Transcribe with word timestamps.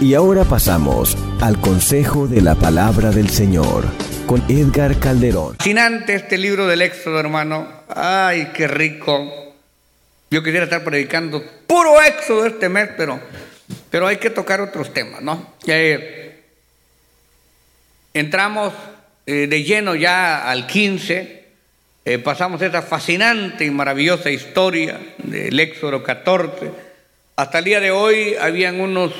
Y 0.00 0.14
ahora 0.14 0.44
pasamos 0.44 1.16
al 1.40 1.60
consejo 1.60 2.28
de 2.28 2.40
la 2.40 2.54
palabra 2.54 3.10
del 3.10 3.28
Señor 3.30 3.84
con 4.26 4.44
Edgar 4.48 5.00
Calderón. 5.00 5.56
Fascinante 5.56 6.14
este 6.14 6.38
libro 6.38 6.68
del 6.68 6.82
Éxodo, 6.82 7.18
hermano. 7.18 7.66
Ay, 7.88 8.52
qué 8.54 8.68
rico. 8.68 9.56
Yo 10.30 10.44
quisiera 10.44 10.64
estar 10.64 10.84
predicando 10.84 11.42
puro 11.66 12.00
Éxodo 12.00 12.46
este 12.46 12.68
mes, 12.68 12.90
pero, 12.96 13.18
pero 13.90 14.06
hay 14.06 14.18
que 14.18 14.30
tocar 14.30 14.60
otros 14.60 14.94
temas, 14.94 15.20
¿no? 15.20 15.54
Eh, 15.66 16.44
entramos 18.14 18.72
eh, 19.26 19.48
de 19.48 19.64
lleno 19.64 19.96
ya 19.96 20.48
al 20.48 20.68
15. 20.68 21.44
Eh, 22.04 22.18
pasamos 22.20 22.62
esa 22.62 22.82
fascinante 22.82 23.64
y 23.64 23.70
maravillosa 23.72 24.30
historia 24.30 25.00
del 25.18 25.58
Éxodo 25.58 26.04
14. 26.04 26.70
Hasta 27.34 27.58
el 27.58 27.64
día 27.64 27.80
de 27.80 27.90
hoy 27.90 28.36
habían 28.40 28.80
unos 28.80 29.12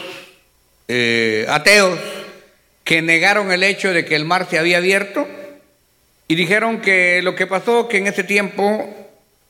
eh, 0.89 1.45
ateos 1.49 1.99
que 2.83 3.03
negaron 3.03 3.53
el 3.53 3.63
hecho 3.63 3.93
de 3.93 4.07
que 4.07 4.17
el 4.17 4.25
mar 4.25 4.47
se 4.49 4.59
había 4.59 4.79
abierto 4.79 5.29
y 6.27 6.35
dijeron 6.35 6.81
que 6.81 7.21
lo 7.23 7.35
que 7.35 7.47
pasó 7.47 7.89
que 7.89 7.99
en 7.99 8.07
ese 8.07 8.25
tiempo 8.25 8.89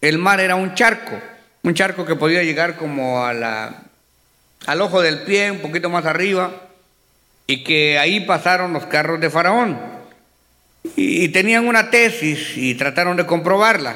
el 0.01 0.19
mar 0.19 0.41
era 0.41 0.57
un 0.57 0.75
charco, 0.75 1.13
un 1.63 1.75
charco 1.75 2.05
que 2.05 2.17
podía 2.17 2.43
llegar 2.43 2.77
como 2.77 3.25
a 3.25 3.33
la, 3.33 3.83
al 4.67 4.81
ojo 4.81 5.01
del 5.01 5.21
pie, 5.21 5.51
un 5.51 5.59
poquito 5.59 5.91
más 5.91 6.05
arriba, 6.07 6.53
y 7.47 7.65
que 7.65 7.99
ahí 7.99 8.21
pasaron 8.21 8.73
los 8.73 8.87
carros 8.87 9.21
de 9.21 9.31
Faraón. 9.31 9.79
Y, 10.97 11.25
y 11.25 11.29
tenían 11.29 11.67
una 11.67 11.91
tesis 11.91 12.57
y 12.57 12.75
trataron 12.75 13.17
de 13.17 13.27
comprobarla. 13.27 13.95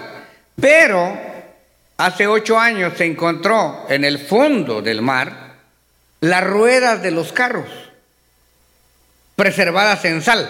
Pero 0.60 1.16
hace 1.96 2.26
ocho 2.26 2.58
años 2.58 2.94
se 2.96 3.04
encontró 3.04 3.86
en 3.88 4.04
el 4.04 4.18
fondo 4.18 4.82
del 4.82 5.02
mar 5.02 5.41
las 6.22 6.44
ruedas 6.44 7.02
de 7.02 7.10
los 7.10 7.32
carros, 7.32 7.68
preservadas 9.34 10.04
en 10.04 10.22
sal. 10.22 10.48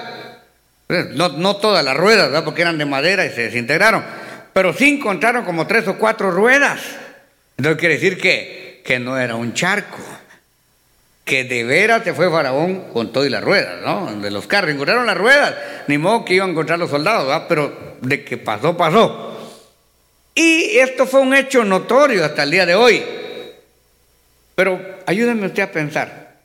No, 1.15 1.31
no 1.31 1.57
todas 1.57 1.83
las 1.83 1.97
ruedas, 1.97 2.27
¿verdad? 2.27 2.45
porque 2.45 2.61
eran 2.61 2.77
de 2.77 2.85
madera 2.85 3.25
y 3.25 3.31
se 3.31 3.45
desintegraron, 3.45 4.05
pero 4.53 4.75
sí 4.75 4.91
encontraron 4.91 5.47
como 5.47 5.67
tres 5.67 5.89
o 5.89 5.97
cuatro 5.97 6.31
ruedas. 6.31 6.79
Entonces 7.57 7.81
quiere 7.81 7.95
decir 7.95 8.21
que, 8.21 8.83
que 8.85 8.99
no 8.99 9.17
era 9.17 9.35
un 9.35 9.55
charco, 9.55 9.97
que 11.25 11.45
de 11.45 11.65
veras 11.65 12.05
se 12.05 12.13
fue 12.13 12.31
Faraón 12.31 12.93
con 12.93 13.11
todo 13.11 13.25
y 13.25 13.31
las 13.31 13.43
ruedas, 13.43 13.81
¿no? 13.83 14.15
De 14.21 14.31
los 14.31 14.47
carros, 14.47 14.73
encontraron 14.73 15.07
las 15.07 15.17
ruedas, 15.17 15.55
ni 15.87 15.97
modo 15.97 16.27
que 16.27 16.35
iban 16.35 16.51
a 16.51 16.53
encontrar 16.53 16.79
los 16.79 16.91
soldados, 16.91 17.29
¿verdad? 17.29 17.47
pero 17.49 17.97
de 18.03 18.23
que 18.25 18.37
pasó, 18.37 18.77
pasó. 18.77 19.55
Y 20.35 20.77
esto 20.77 21.07
fue 21.07 21.21
un 21.21 21.35
hecho 21.35 21.65
notorio 21.65 22.27
hasta 22.27 22.43
el 22.43 22.51
día 22.51 22.67
de 22.67 22.75
hoy. 22.75 23.22
Pero 24.55 24.81
ayúdenme 25.07 25.47
usted 25.47 25.63
a 25.63 25.73
pensar. 25.73 26.41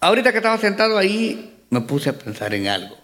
Ahorita 0.00 0.32
que 0.32 0.38
estaba 0.38 0.58
sentado 0.58 0.98
ahí, 0.98 1.54
me 1.70 1.80
puse 1.80 2.10
a 2.10 2.18
pensar 2.18 2.54
en 2.54 2.68
algo. 2.68 2.96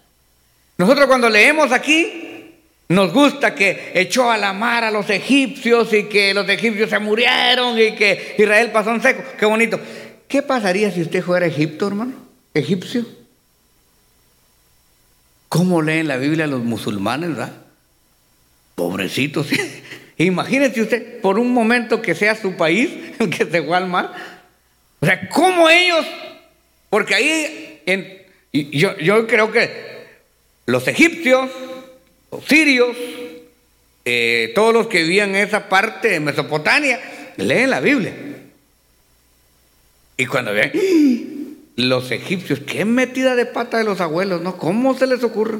Nosotros 0.77 1.07
cuando 1.07 1.29
leemos 1.29 1.71
aquí, 1.71 2.55
nos 2.89 3.13
gusta 3.13 3.53
que 3.53 3.91
echó 3.93 4.31
a 4.31 4.37
la 4.37 4.53
mar 4.53 4.83
a 4.83 4.91
los 4.91 5.09
egipcios 5.09 5.93
y 5.93 6.05
que 6.05 6.33
los 6.33 6.47
egipcios 6.49 6.89
se 6.89 6.99
murieron 6.99 7.77
y 7.77 7.95
que 7.95 8.35
Israel 8.37 8.71
pasó 8.71 8.91
en 8.91 9.01
seco. 9.01 9.23
Qué 9.37 9.45
bonito. 9.45 9.79
¿Qué 10.27 10.41
pasaría 10.41 10.91
si 10.91 11.01
usted 11.01 11.23
fuera 11.23 11.45
Egipto, 11.45 11.87
hermano? 11.87 12.13
Egipcio. 12.53 13.05
¿Cómo 15.49 15.81
leen 15.81 16.07
la 16.07 16.17
Biblia 16.17 16.47
los 16.47 16.63
musulmanes, 16.63 17.29
verdad? 17.29 17.53
Pobrecitos. 18.75 19.47
Imagínese 20.19 20.81
usted 20.81 21.21
por 21.21 21.39
un 21.39 21.53
momento 21.53 22.01
que 22.01 22.13
sea 22.13 22.35
su 22.35 22.55
país 22.55 22.89
que 23.31 23.45
se 23.45 23.63
fue 23.63 23.75
al 23.75 23.87
mar. 23.87 24.13
O 24.99 25.05
sea, 25.05 25.29
¿cómo 25.29 25.69
ellos? 25.69 26.05
Porque 26.89 27.15
ahí, 27.15 27.81
yo 28.51 29.27
creo 29.27 29.51
que 29.51 29.89
los 30.65 30.87
egipcios, 30.87 31.49
los 32.31 32.43
sirios, 32.45 32.95
eh, 34.03 34.51
todos 34.55 34.73
los 34.73 34.87
que 34.87 35.03
vivían 35.03 35.29
en 35.35 35.47
esa 35.47 35.69
parte 35.69 36.09
de 36.09 36.19
Mesopotamia, 36.19 36.99
leen 37.37 37.69
la 37.69 37.79
Biblia. 37.79 38.13
Y 40.17 40.25
cuando 40.25 40.51
ven, 40.51 40.73
los 41.77 42.11
egipcios, 42.11 42.59
qué 42.59 42.83
metida 42.83 43.35
de 43.35 43.45
pata 43.45 43.77
de 43.77 43.85
los 43.85 44.01
abuelos, 44.01 44.41
¿no? 44.41 44.57
¿Cómo 44.57 44.97
se 44.97 45.07
les 45.07 45.23
ocurre? 45.23 45.59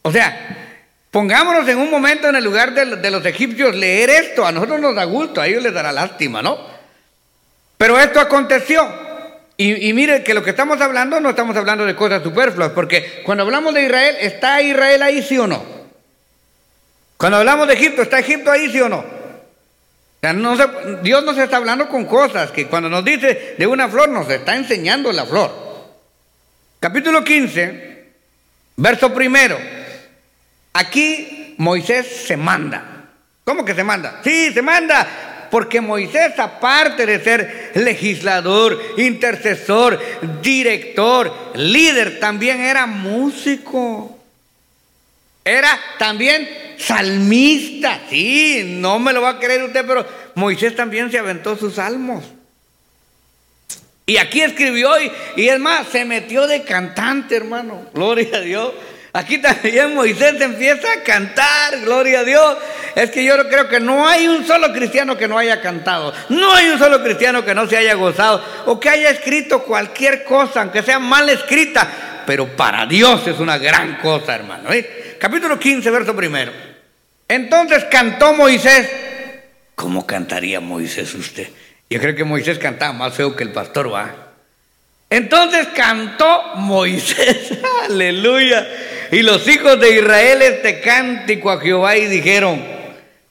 O 0.00 0.10
sea, 0.10 0.67
Pongámonos 1.10 1.66
en 1.68 1.78
un 1.78 1.90
momento 1.90 2.28
en 2.28 2.36
el 2.36 2.44
lugar 2.44 2.74
de, 2.74 3.10
los 3.10 3.24
egipcios 3.24 3.74
leer 3.74 4.10
esto. 4.10 4.46
A 4.46 4.52
nosotros 4.52 4.80
nos 4.80 4.94
da 4.94 5.04
gusto, 5.04 5.40
a 5.40 5.46
ellos 5.46 5.62
les 5.62 5.72
dará 5.72 5.90
lástima, 5.90 6.42
¿no? 6.42 6.58
Pero 7.78 7.98
esto 7.98 8.20
aconteció. 8.20 8.86
Y, 9.56 9.92
mire 9.92 10.22
que 10.22 10.34
lo 10.34 10.42
que 10.44 10.50
estamos 10.50 10.80
hablando 10.80 11.18
no 11.18 11.30
estamos 11.30 11.56
hablando 11.56 11.84
de 11.84 11.96
cosas 11.96 12.22
superfluas, 12.22 12.70
porque 12.70 13.22
cuando 13.24 13.42
hablamos 13.42 13.74
de 13.74 13.86
Israel, 13.86 14.16
¿está 14.20 14.62
Israel 14.62 15.02
ahí 15.02 15.20
sí 15.22 15.36
o 15.36 15.48
no? 15.48 15.60
Cuando 17.16 17.38
hablamos 17.38 17.66
de 17.66 17.74
Egipto, 17.74 18.02
¿está 18.02 18.20
Egipto 18.20 18.52
ahí 18.52 18.70
sí 18.70 18.80
o 18.80 18.88
no? 18.88 19.04
No 20.20 20.56
Dios 21.02 21.24
nos 21.24 21.38
está 21.38 21.56
hablando 21.56 21.88
con 21.88 22.04
cosas 22.04 22.50
que 22.50 22.66
cuando 22.66 22.88
nos 22.88 23.04
dice 23.04 23.56
de 23.58 23.66
una 23.66 23.88
flor 23.88 24.08
nos 24.08 24.28
está 24.30 24.54
enseñando 24.54 25.12
la 25.12 25.26
flor. 25.26 25.50
Capítulo 26.78 27.24
15, 27.24 28.04
verso 28.76 29.12
primero. 29.12 29.77
Aquí 30.78 31.54
Moisés 31.56 32.06
se 32.28 32.36
manda. 32.36 33.08
¿Cómo 33.42 33.64
que 33.64 33.74
se 33.74 33.82
manda? 33.82 34.20
Sí, 34.22 34.52
se 34.52 34.62
manda. 34.62 35.48
Porque 35.50 35.80
Moisés, 35.80 36.38
aparte 36.38 37.04
de 37.04 37.18
ser 37.18 37.72
legislador, 37.74 38.80
intercesor, 38.96 39.98
director, 40.40 41.34
líder, 41.56 42.20
también 42.20 42.60
era 42.60 42.86
músico. 42.86 44.20
Era 45.44 45.76
también 45.98 46.48
salmista. 46.78 48.02
Sí, 48.08 48.76
no 48.78 49.00
me 49.00 49.12
lo 49.12 49.22
va 49.22 49.30
a 49.30 49.40
creer 49.40 49.64
usted, 49.64 49.84
pero 49.84 50.06
Moisés 50.36 50.76
también 50.76 51.10
se 51.10 51.18
aventó 51.18 51.56
sus 51.56 51.74
salmos. 51.74 52.22
Y 54.06 54.18
aquí 54.18 54.42
escribió 54.42 54.90
y, 55.02 55.10
y 55.34 55.48
es 55.48 55.58
más, 55.58 55.88
se 55.88 56.04
metió 56.04 56.46
de 56.46 56.62
cantante, 56.62 57.34
hermano. 57.34 57.90
Gloria 57.92 58.36
a 58.36 58.40
Dios. 58.40 58.72
Aquí 59.12 59.38
también 59.38 59.94
Moisés 59.94 60.40
empieza 60.40 60.86
a 60.92 61.02
cantar, 61.02 61.80
gloria 61.80 62.20
a 62.20 62.24
Dios. 62.24 62.58
Es 62.94 63.10
que 63.10 63.24
yo 63.24 63.36
creo 63.48 63.68
que 63.68 63.80
no 63.80 64.06
hay 64.06 64.28
un 64.28 64.46
solo 64.46 64.72
cristiano 64.72 65.16
que 65.16 65.28
no 65.28 65.38
haya 65.38 65.60
cantado. 65.60 66.12
No 66.28 66.54
hay 66.54 66.68
un 66.68 66.78
solo 66.78 67.02
cristiano 67.02 67.44
que 67.44 67.54
no 67.54 67.66
se 67.66 67.76
haya 67.76 67.94
gozado 67.94 68.44
o 68.66 68.78
que 68.78 68.90
haya 68.90 69.10
escrito 69.10 69.62
cualquier 69.62 70.24
cosa, 70.24 70.62
aunque 70.62 70.82
sea 70.82 70.98
mal 70.98 71.28
escrita. 71.28 72.24
Pero 72.26 72.56
para 72.56 72.84
Dios 72.86 73.26
es 73.26 73.38
una 73.38 73.56
gran 73.56 73.96
cosa, 73.96 74.34
hermano. 74.34 74.72
¿eh? 74.72 75.16
Capítulo 75.18 75.58
15, 75.58 75.90
verso 75.90 76.14
primero. 76.14 76.52
Entonces 77.26 77.84
cantó 77.90 78.34
Moisés. 78.34 78.90
¿Cómo 79.74 80.06
cantaría 80.06 80.60
Moisés 80.60 81.14
usted? 81.14 81.48
Yo 81.88 81.98
creo 82.00 82.14
que 82.14 82.24
Moisés 82.24 82.58
cantaba 82.58 82.92
más 82.92 83.14
feo 83.14 83.34
que 83.34 83.44
el 83.44 83.52
pastor, 83.52 83.92
va. 83.92 84.27
Entonces 85.10 85.68
cantó 85.74 86.54
Moisés, 86.56 87.52
aleluya. 87.84 88.66
Y 89.10 89.22
los 89.22 89.46
hijos 89.48 89.80
de 89.80 89.96
Israel 89.96 90.42
este 90.42 90.80
cántico 90.80 91.50
a 91.50 91.60
Jehová 91.60 91.96
y 91.96 92.06
dijeron, 92.06 92.62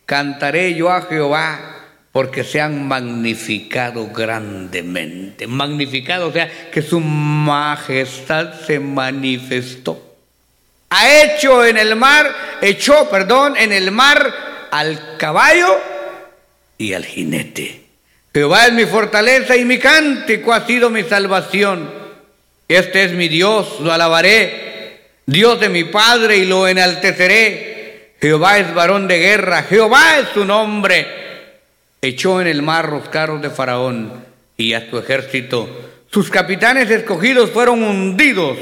cantaré 0.05 0.73
yo 0.73 0.91
a 0.91 1.03
Jehová 1.03 1.75
porque 2.11 2.43
se 2.43 2.59
han 2.59 2.87
magnificado 2.87 4.07
grandemente. 4.07 5.45
Magnificado, 5.45 6.29
o 6.29 6.33
sea, 6.33 6.49
que 6.71 6.81
su 6.81 6.99
majestad 6.99 8.59
se 8.65 8.79
manifestó. 8.79 10.15
Ha 10.89 11.21
hecho 11.21 11.63
en 11.63 11.77
el 11.77 11.95
mar, 11.95 12.33
echó, 12.61 13.07
perdón, 13.09 13.55
en 13.55 13.71
el 13.71 13.91
mar 13.91 14.33
al 14.71 15.17
caballo 15.17 15.79
y 16.77 16.93
al 16.93 17.05
jinete. 17.05 17.86
Jehová 18.37 18.67
es 18.67 18.73
mi 18.73 18.85
fortaleza 18.85 19.57
y 19.57 19.65
mi 19.65 19.79
cántico 19.79 20.53
ha 20.53 20.63
sido 20.67 20.91
mi 20.91 21.01
salvación. 21.01 21.89
Este 22.67 23.03
es 23.03 23.13
mi 23.13 23.29
Dios, 23.29 23.79
lo 23.79 23.91
alabaré 23.91 24.99
Dios 25.25 25.59
de 25.59 25.69
mi 25.69 25.85
Padre 25.85 26.37
y 26.37 26.45
lo 26.45 26.67
enalteceré. 26.67 28.13
Jehová 28.21 28.59
es 28.59 28.71
varón 28.75 29.07
de 29.07 29.17
guerra, 29.17 29.63
Jehová 29.63 30.19
es 30.19 30.27
su 30.35 30.45
nombre. 30.45 31.07
Echó 31.99 32.39
en 32.39 32.45
el 32.45 32.61
mar 32.61 32.89
los 32.89 33.09
carros 33.09 33.41
de 33.41 33.49
Faraón 33.49 34.23
y 34.55 34.73
a 34.73 34.87
su 34.87 34.99
ejército. 34.99 35.67
Sus 36.11 36.29
capitanes 36.29 36.91
escogidos 36.91 37.49
fueron 37.49 37.81
hundidos 37.81 38.59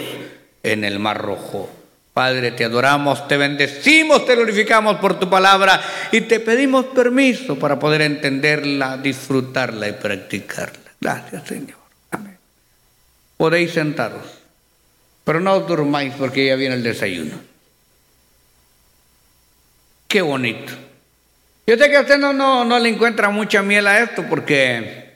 en 0.64 0.86
el 0.86 1.00
mar 1.00 1.18
rojo. 1.22 1.70
Padre, 2.16 2.52
te 2.52 2.64
adoramos, 2.64 3.28
te 3.28 3.36
bendecimos, 3.36 4.26
te 4.26 4.36
glorificamos 4.36 5.00
por 5.00 5.20
tu 5.20 5.30
palabra 5.30 5.82
y 6.14 6.22
te 6.22 6.40
pedimos 6.40 6.86
permiso 6.86 7.60
para 7.60 7.78
poder 7.78 8.04
entenderla, 8.04 8.96
disfrutarla 8.96 9.90
y 9.90 9.92
practicarla. 9.92 10.92
Gracias, 11.02 11.46
Señor. 11.46 11.78
Amén. 12.12 12.38
Podéis 13.36 13.74
sentaros, 13.74 14.24
pero 15.26 15.42
no 15.42 15.56
os 15.56 15.68
durmáis 15.68 16.14
porque 16.18 16.46
ya 16.46 16.56
viene 16.56 16.76
el 16.76 16.84
desayuno. 16.84 17.36
Qué 20.08 20.22
bonito. 20.22 20.72
Yo 21.68 21.76
sé 21.76 21.90
que 21.90 21.98
a 21.98 22.02
usted 22.02 22.18
no, 22.18 22.32
no, 22.32 22.64
no 22.64 22.80
le 22.80 22.88
encuentra 22.88 23.30
mucha 23.30 23.62
miel 23.62 23.88
a 23.88 24.00
esto 24.00 24.24
porque, 24.30 25.16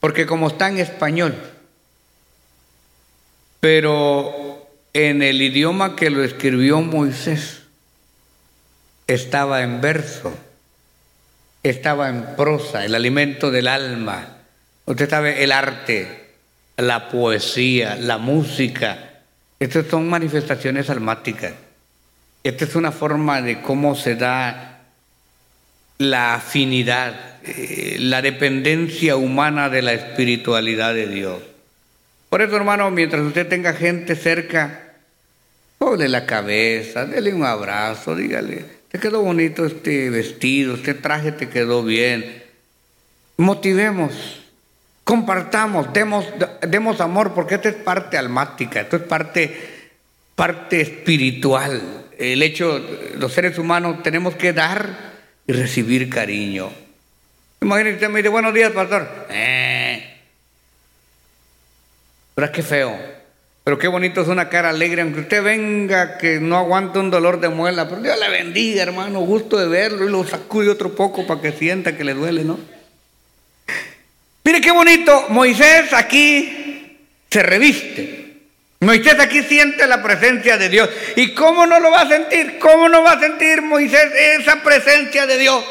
porque 0.00 0.26
como 0.26 0.48
está 0.48 0.68
en 0.68 0.78
español, 0.78 1.36
pero 3.60 4.51
en 4.94 5.22
el 5.22 5.40
idioma 5.40 5.96
que 5.96 6.10
lo 6.10 6.22
escribió 6.22 6.80
Moisés, 6.80 7.62
estaba 9.06 9.62
en 9.62 9.80
verso, 9.80 10.34
estaba 11.62 12.08
en 12.08 12.36
prosa, 12.36 12.84
el 12.84 12.94
alimento 12.94 13.50
del 13.50 13.68
alma. 13.68 14.38
Usted 14.84 15.08
sabe, 15.08 15.44
el 15.44 15.52
arte, 15.52 16.30
la 16.76 17.08
poesía, 17.08 17.96
la 17.96 18.18
música, 18.18 19.12
estas 19.62 19.86
son 19.86 20.08
manifestaciones 20.08 20.90
almáticas. 20.90 21.52
Esta 22.42 22.64
es 22.64 22.74
una 22.74 22.90
forma 22.90 23.40
de 23.40 23.60
cómo 23.60 23.94
se 23.94 24.16
da 24.16 24.80
la 25.98 26.34
afinidad, 26.34 27.14
eh, 27.44 27.96
la 28.00 28.20
dependencia 28.22 29.14
humana 29.14 29.68
de 29.68 29.82
la 29.82 29.92
espiritualidad 29.92 30.94
de 30.94 31.06
Dios. 31.06 31.38
Por 32.28 32.42
eso, 32.42 32.56
hermano, 32.56 32.90
mientras 32.90 33.22
usted 33.22 33.46
tenga 33.46 33.72
gente 33.74 34.16
cerca, 34.16 34.81
ponle 35.82 36.08
la 36.08 36.24
cabeza, 36.24 37.06
dele 37.06 37.34
un 37.34 37.44
abrazo, 37.44 38.14
dígale, 38.14 38.64
te 38.88 39.00
quedó 39.00 39.20
bonito 39.22 39.66
este 39.66 40.10
vestido, 40.10 40.76
este 40.76 40.94
traje 40.94 41.32
te 41.32 41.48
quedó 41.48 41.82
bien. 41.82 42.40
Motivemos, 43.36 44.42
compartamos, 45.02 45.92
demos, 45.92 46.24
demos 46.68 47.00
amor, 47.00 47.34
porque 47.34 47.56
esto 47.56 47.68
es 47.68 47.74
parte 47.74 48.16
almática, 48.16 48.82
esto 48.82 48.94
es 48.94 49.02
parte, 49.02 49.56
parte 50.36 50.82
espiritual. 50.82 51.82
El 52.16 52.44
hecho, 52.44 52.80
los 53.16 53.32
seres 53.32 53.58
humanos 53.58 54.04
tenemos 54.04 54.36
que 54.36 54.52
dar 54.52 55.14
y 55.48 55.52
recibir 55.52 56.08
cariño. 56.08 56.70
Imagínese, 57.60 57.96
usted 57.96 58.08
me 58.08 58.18
dice, 58.20 58.28
buenos 58.28 58.54
días, 58.54 58.70
pastor. 58.70 59.26
Eh, 59.30 60.16
pero 62.36 62.52
es 62.52 62.66
feo. 62.66 63.11
Pero 63.64 63.78
qué 63.78 63.86
bonito 63.86 64.22
es 64.22 64.28
una 64.28 64.48
cara 64.48 64.70
alegre, 64.70 65.02
aunque 65.02 65.20
usted 65.20 65.42
venga 65.42 66.18
que 66.18 66.40
no 66.40 66.56
aguante 66.56 66.98
un 66.98 67.10
dolor 67.10 67.40
de 67.40 67.48
muela. 67.48 67.88
Pero 67.88 68.02
Dios 68.02 68.18
le 68.18 68.28
bendiga, 68.28 68.82
hermano, 68.82 69.20
gusto 69.20 69.56
de 69.56 69.68
verlo 69.68 70.04
y 70.04 70.10
lo 70.10 70.26
sacude 70.26 70.68
otro 70.68 70.94
poco 70.94 71.26
para 71.26 71.40
que 71.40 71.52
sienta 71.52 71.96
que 71.96 72.02
le 72.02 72.14
duele, 72.14 72.42
¿no? 72.42 72.58
Mire 74.44 74.60
qué 74.60 74.72
bonito, 74.72 75.26
Moisés 75.28 75.92
aquí 75.92 76.98
se 77.30 77.42
reviste. 77.42 78.22
Moisés 78.80 79.20
aquí 79.20 79.44
siente 79.44 79.86
la 79.86 80.02
presencia 80.02 80.58
de 80.58 80.68
Dios. 80.68 80.90
¿Y 81.14 81.32
cómo 81.32 81.64
no 81.64 81.78
lo 81.78 81.92
va 81.92 82.00
a 82.00 82.08
sentir? 82.08 82.58
¿Cómo 82.58 82.88
no 82.88 83.04
va 83.04 83.12
a 83.12 83.20
sentir 83.20 83.62
Moisés 83.62 84.12
esa 84.40 84.60
presencia 84.60 85.24
de 85.24 85.38
Dios? 85.38 85.64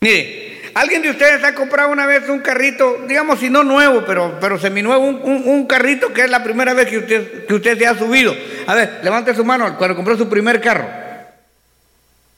Mire, 0.00 0.47
¿Alguien 0.74 1.02
de 1.02 1.10
ustedes 1.10 1.42
ha 1.44 1.54
comprado 1.54 1.90
una 1.90 2.06
vez 2.06 2.28
un 2.28 2.40
carrito, 2.40 3.04
digamos 3.08 3.40
si 3.40 3.50
no 3.50 3.64
nuevo, 3.64 4.04
pero, 4.04 4.38
pero 4.40 4.58
seminuevo, 4.58 5.04
un, 5.04 5.42
un, 5.44 5.66
carrito 5.66 6.12
que 6.12 6.22
es 6.22 6.30
la 6.30 6.42
primera 6.42 6.74
vez 6.74 6.88
que 6.88 6.98
usted, 6.98 7.46
que 7.46 7.54
usted 7.54 7.78
se 7.78 7.86
ha 7.86 7.96
subido? 7.96 8.34
A 8.66 8.74
ver, 8.74 9.00
levante 9.02 9.34
su 9.34 9.44
mano 9.44 9.76
cuando 9.76 9.96
compró 9.96 10.16
su 10.16 10.28
primer 10.28 10.60
carro. 10.60 10.88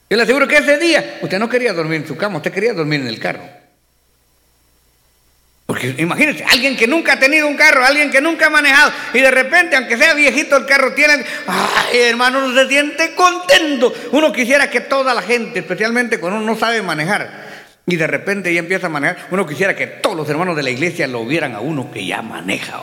Yo 0.09 0.17
le 0.17 0.23
aseguro 0.23 0.47
que 0.47 0.57
ese 0.57 0.77
día 0.77 1.19
usted 1.21 1.39
no 1.39 1.47
quería 1.47 1.73
dormir 1.73 2.01
en 2.01 2.07
su 2.07 2.17
cama, 2.17 2.37
usted 2.37 2.51
quería 2.51 2.73
dormir 2.73 3.01
en 3.01 3.07
el 3.07 3.19
carro. 3.19 3.43
Porque 5.71 5.95
imagínense, 5.99 6.43
alguien 6.51 6.75
que 6.75 6.85
nunca 6.85 7.13
ha 7.13 7.19
tenido 7.19 7.47
un 7.47 7.55
carro, 7.55 7.85
alguien 7.85 8.11
que 8.11 8.19
nunca 8.19 8.47
ha 8.47 8.49
manejado, 8.49 8.91
y 9.13 9.21
de 9.21 9.31
repente, 9.31 9.77
aunque 9.77 9.95
sea 9.95 10.13
viejito 10.13 10.57
el 10.57 10.65
carro, 10.65 10.93
tiene, 10.93 11.23
ay 11.47 11.97
hermano, 12.01 12.43
uno 12.43 12.53
se 12.53 12.67
siente 12.67 13.15
contento. 13.15 13.93
Uno 14.11 14.33
quisiera 14.33 14.69
que 14.69 14.81
toda 14.81 15.13
la 15.13 15.21
gente, 15.21 15.59
especialmente 15.59 16.19
cuando 16.19 16.39
uno 16.39 16.45
no 16.45 16.59
sabe 16.59 16.81
manejar, 16.81 17.50
y 17.85 17.95
de 17.95 18.07
repente 18.07 18.53
ya 18.53 18.59
empieza 18.59 18.87
a 18.87 18.89
manejar. 18.89 19.27
Uno 19.31 19.45
quisiera 19.45 19.75
que 19.75 19.87
todos 19.87 20.15
los 20.15 20.29
hermanos 20.29 20.55
de 20.55 20.63
la 20.63 20.69
iglesia 20.69 21.07
lo 21.07 21.25
vieran 21.25 21.55
a 21.55 21.59
uno 21.59 21.91
que 21.91 22.05
ya 22.05 22.21
maneja. 22.21 22.79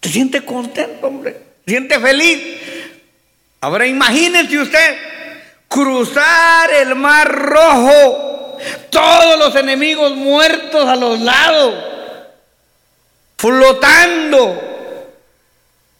¿Se 0.00 0.08
siente 0.10 0.44
contento, 0.44 1.06
hombre? 1.06 1.36
¿Se 1.64 1.70
siente 1.70 1.98
feliz? 2.00 2.38
Ahora 3.60 3.86
imagínense 3.86 4.58
usted 4.58 4.96
cruzar 5.68 6.70
el 6.74 6.94
mar 6.96 7.30
rojo, 7.30 8.58
todos 8.90 9.38
los 9.38 9.54
enemigos 9.54 10.14
muertos 10.16 10.88
a 10.88 10.96
los 10.96 11.20
lados, 11.20 11.74
flotando. 13.38 14.70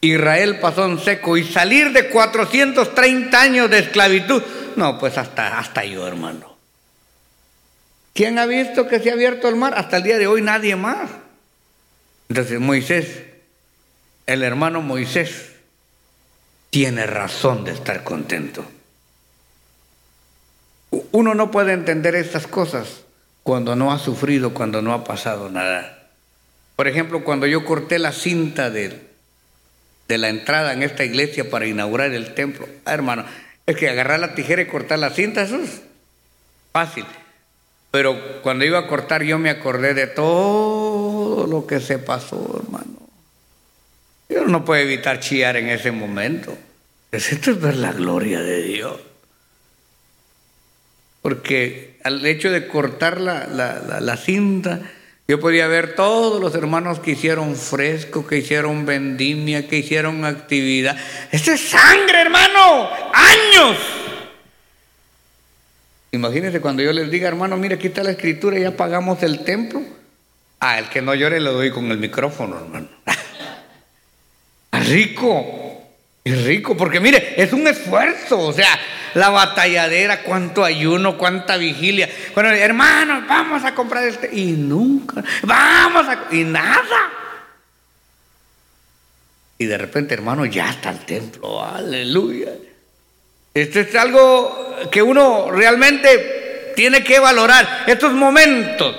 Israel 0.01 0.59
pasó 0.59 0.85
en 0.87 0.99
seco 0.99 1.37
y 1.37 1.45
salir 1.45 1.93
de 1.93 2.09
430 2.09 3.41
años 3.41 3.71
de 3.71 3.79
esclavitud. 3.79 4.43
No, 4.75 4.99
pues 4.99 5.17
hasta, 5.17 5.59
hasta 5.59 5.85
yo, 5.85 6.07
hermano. 6.07 6.52
¿Quién 8.15 8.39
ha 8.39 8.47
visto 8.47 8.89
que 8.89 9.01
se 9.01 9.11
ha 9.11 9.15
abierto 9.15 9.49
el 9.49 9.57
mar? 9.57 9.75
Hasta 9.77 9.99
el 9.99 10.03
día 10.03 10.19
de 10.19 10.27
hoy 10.27 10.43
nadie 10.43 10.77
más. 10.77 11.11
Entonces 12.29 12.61
Moisés, 12.61 13.23
el 14.27 14.43
hermano 14.43 14.83
Moisés, 14.83 15.53
tiene 16.71 17.07
razón 17.07 17.65
de 17.65 17.73
estar 17.73 18.05
contento. 18.05 18.65
Uno 21.11 21.35
no 21.35 21.51
puede 21.51 21.73
entender 21.73 22.15
estas 22.15 22.47
cosas 22.47 23.03
cuando 23.43 23.77
no 23.77 23.93
ha 23.93 23.99
sufrido, 23.99 24.55
cuando 24.55 24.83
no 24.83 24.93
ha 24.93 25.05
pasado 25.05 25.51
nada. 25.51 26.09
Por 26.77 26.89
ejemplo, 26.89 27.25
cuando 27.25 27.47
yo 27.47 27.65
corté 27.65 27.99
la 27.99 28.13
cinta 28.13 28.71
de, 28.71 29.01
de 30.09 30.19
la 30.19 30.29
entrada 30.29 30.73
en 30.73 30.83
esta 30.83 31.05
iglesia 31.05 31.51
para 31.51 31.67
inaugurar 31.67 32.13
el 32.13 32.35
templo, 32.35 32.67
ah, 32.85 32.95
hermano, 32.95 33.25
es 33.67 33.77
que 33.77 33.89
agarrar 33.89 34.21
la 34.21 34.35
tijera 34.35 34.63
y 34.63 34.67
cortar 34.67 34.99
la 34.99 35.11
cinta, 35.11 35.43
eso 35.43 35.57
es 35.57 35.83
fácil. 36.73 37.07
Pero 37.93 38.41
cuando 38.41 38.65
iba 38.65 38.79
a 38.79 38.87
cortar 38.87 39.23
yo 39.23 39.39
me 39.39 39.51
acordé 39.51 39.93
de 39.93 40.07
todo 40.07 41.47
lo 41.47 41.67
que 41.67 41.79
se 41.79 41.99
pasó, 41.99 42.61
hermano. 42.65 42.87
Yo 44.31 44.47
no 44.47 44.65
puedo 44.65 44.83
evitar 44.83 45.21
chillar 45.21 45.59
en 45.59 45.69
ese 45.69 45.93
momento. 45.93 46.57
Esto 47.13 47.51
es 47.51 47.61
ver 47.61 47.77
la 47.77 47.93
gloria 47.93 48.41
de 48.41 48.63
Dios. 48.63 48.99
Porque 51.21 51.99
al 52.03 52.25
hecho 52.25 52.51
de 52.51 52.67
cortar 52.67 53.21
la, 53.21 53.47
la, 53.47 54.17
cinta, 54.17 54.81
yo 55.29 55.39
podía 55.39 55.67
ver 55.67 55.95
todos 55.95 56.41
los 56.41 56.55
hermanos 56.55 56.99
que 56.99 57.11
hicieron 57.11 57.55
fresco, 57.57 58.27
que 58.27 58.39
hicieron 58.39 58.87
vendimia, 58.87 59.69
que 59.69 59.77
hicieron 59.77 60.25
actividad. 60.25 60.97
Esto 61.31 61.53
es 61.53 61.61
sangre, 61.61 62.23
hermano. 62.23 62.89
Años 63.13 64.02
Imagínense 66.13 66.61
cuando 66.61 66.83
yo 66.83 66.93
les 66.93 67.11
diga, 67.11 67.27
hermano, 67.27 67.57
mire, 67.57 67.77
aquí 67.77 67.87
está 67.87 68.03
la 68.03 68.11
escritura, 68.11 68.59
ya 68.59 68.77
pagamos 68.77 69.23
el 69.23 69.45
templo. 69.45 69.83
Ah, 70.61 70.79
el 70.79 70.91
que 70.91 71.01
no 71.01 71.15
llore 71.15 71.41
le 71.41 71.51
doy 71.51 71.71
con 71.71 71.91
el 71.91 71.97
micrófono, 71.97 72.57
hermano. 72.59 72.89
rico, 74.73 75.83
es 76.23 76.45
rico, 76.45 76.77
porque 76.77 77.01
mire, 77.01 77.43
es 77.43 77.55
un 77.55 77.67
esfuerzo, 77.67 78.39
o 78.41 78.53
sea, 78.53 78.69
la 79.15 79.31
batalladera, 79.31 80.23
cuánto 80.23 80.65
ayuno, 80.65 81.17
cuánta 81.17 81.57
vigilia. 81.57 82.11
Bueno, 82.35 82.51
hermano, 82.51 83.25
vamos 83.27 83.65
a 83.65 83.75
comprar 83.75 84.05
este. 84.05 84.29
Y 84.33 84.53
nunca, 84.53 85.25
vamos 85.43 86.07
a. 86.07 86.27
Y 86.31 86.45
nada. 86.45 87.11
Y 89.57 89.65
de 89.65 89.79
repente, 89.79 90.13
hermano, 90.13 90.45
ya 90.45 90.71
está 90.71 90.91
el 90.91 91.01
templo, 91.07 91.65
aleluya. 91.65 92.51
Esto 93.55 93.81
es 93.81 93.95
algo 93.95 94.89
que 94.91 95.03
uno 95.03 95.51
realmente 95.51 96.73
tiene 96.75 97.05
que 97.05 97.19
valorar. 97.19 97.85
Estos 97.87 98.13
momentos. 98.13 98.97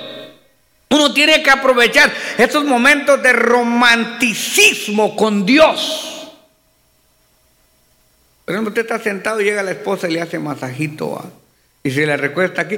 Uno 0.90 1.12
tiene 1.12 1.42
que 1.42 1.50
aprovechar 1.50 2.12
estos 2.38 2.64
momentos 2.64 3.20
de 3.20 3.32
romanticismo 3.32 5.16
con 5.16 5.44
Dios. 5.44 6.30
Por 8.44 8.54
ejemplo, 8.54 8.68
usted 8.68 8.82
está 8.82 9.00
sentado 9.00 9.40
y 9.40 9.44
llega 9.44 9.62
la 9.62 9.72
esposa 9.72 10.08
y 10.08 10.12
le 10.12 10.20
hace 10.20 10.38
masajito. 10.38 11.32
Y 11.82 11.90
si 11.90 12.06
le 12.06 12.16
recuesta 12.16 12.62
aquí, 12.62 12.76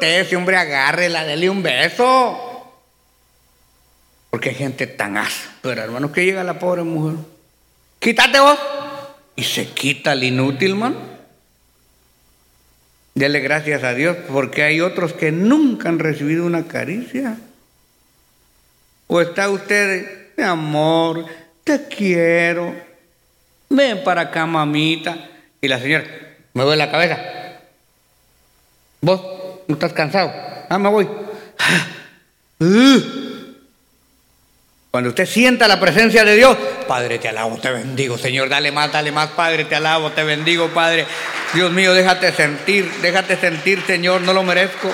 ese 0.00 0.36
hombre, 0.36 0.56
agárrela, 0.56 1.24
dele 1.24 1.50
un 1.50 1.62
beso. 1.62 2.48
Porque 4.30 4.48
hay 4.48 4.54
gente 4.56 4.86
tan 4.88 5.16
áspera, 5.16 5.84
hermano, 5.84 6.10
que 6.10 6.24
llega 6.24 6.42
la 6.42 6.58
pobre 6.58 6.82
mujer. 6.82 7.16
Quítate 7.98 8.40
vos. 8.40 8.58
Y 9.36 9.44
se 9.44 9.68
quita 9.68 10.14
el 10.14 10.24
inútil, 10.24 10.74
man. 10.74 11.11
Dele 13.14 13.40
gracias 13.40 13.84
a 13.84 13.94
Dios 13.94 14.16
porque 14.28 14.62
hay 14.62 14.80
otros 14.80 15.12
que 15.12 15.32
nunca 15.32 15.88
han 15.88 15.98
recibido 15.98 16.46
una 16.46 16.64
caricia. 16.66 17.36
O 19.06 19.20
está 19.20 19.50
usted, 19.50 20.30
mi 20.36 20.44
amor, 20.44 21.26
te 21.64 21.86
quiero. 21.88 22.74
Ven 23.68 24.02
para 24.02 24.22
acá, 24.22 24.46
mamita. 24.46 25.28
Y 25.60 25.68
la 25.68 25.78
señora, 25.78 26.04
me 26.54 26.62
duele 26.62 26.84
la 26.84 26.90
cabeza. 26.90 27.18
¿Vos 29.02 29.20
no 29.68 29.74
estás 29.74 29.92
cansado? 29.92 30.32
Ah, 30.68 30.78
me 30.78 30.88
voy. 30.88 31.08
Cuando 34.92 35.08
usted 35.08 35.24
sienta 35.24 35.66
la 35.68 35.80
presencia 35.80 36.22
de 36.22 36.36
Dios, 36.36 36.54
Padre, 36.86 37.18
te 37.18 37.26
alabo, 37.26 37.56
te 37.56 37.70
bendigo, 37.70 38.18
Señor, 38.18 38.50
dale 38.50 38.70
más, 38.72 38.92
dale 38.92 39.10
más, 39.10 39.30
Padre, 39.30 39.64
te 39.64 39.74
alabo, 39.74 40.12
te 40.12 40.22
bendigo, 40.22 40.68
Padre. 40.68 41.06
Dios 41.54 41.72
mío, 41.72 41.94
déjate 41.94 42.30
sentir, 42.30 42.86
déjate 43.00 43.38
sentir, 43.38 43.80
Señor, 43.86 44.20
no 44.20 44.34
lo 44.34 44.42
merezco. 44.42 44.92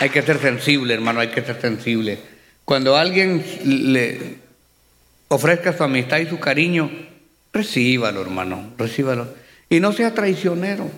Hay 0.00 0.08
que 0.08 0.22
ser 0.22 0.40
sensible, 0.40 0.94
hermano, 0.94 1.20
hay 1.20 1.28
que 1.28 1.42
ser 1.42 1.60
sensible. 1.60 2.20
Cuando 2.64 2.96
alguien 2.96 3.44
le 3.64 4.38
ofrezca 5.28 5.76
su 5.76 5.84
amistad 5.84 6.16
y 6.16 6.26
su 6.26 6.40
cariño, 6.40 6.90
recíbalo, 7.52 8.22
hermano, 8.22 8.72
recíbalo. 8.78 9.28
Y 9.68 9.78
no 9.78 9.92
sea 9.92 10.14
traicionero. 10.14 10.90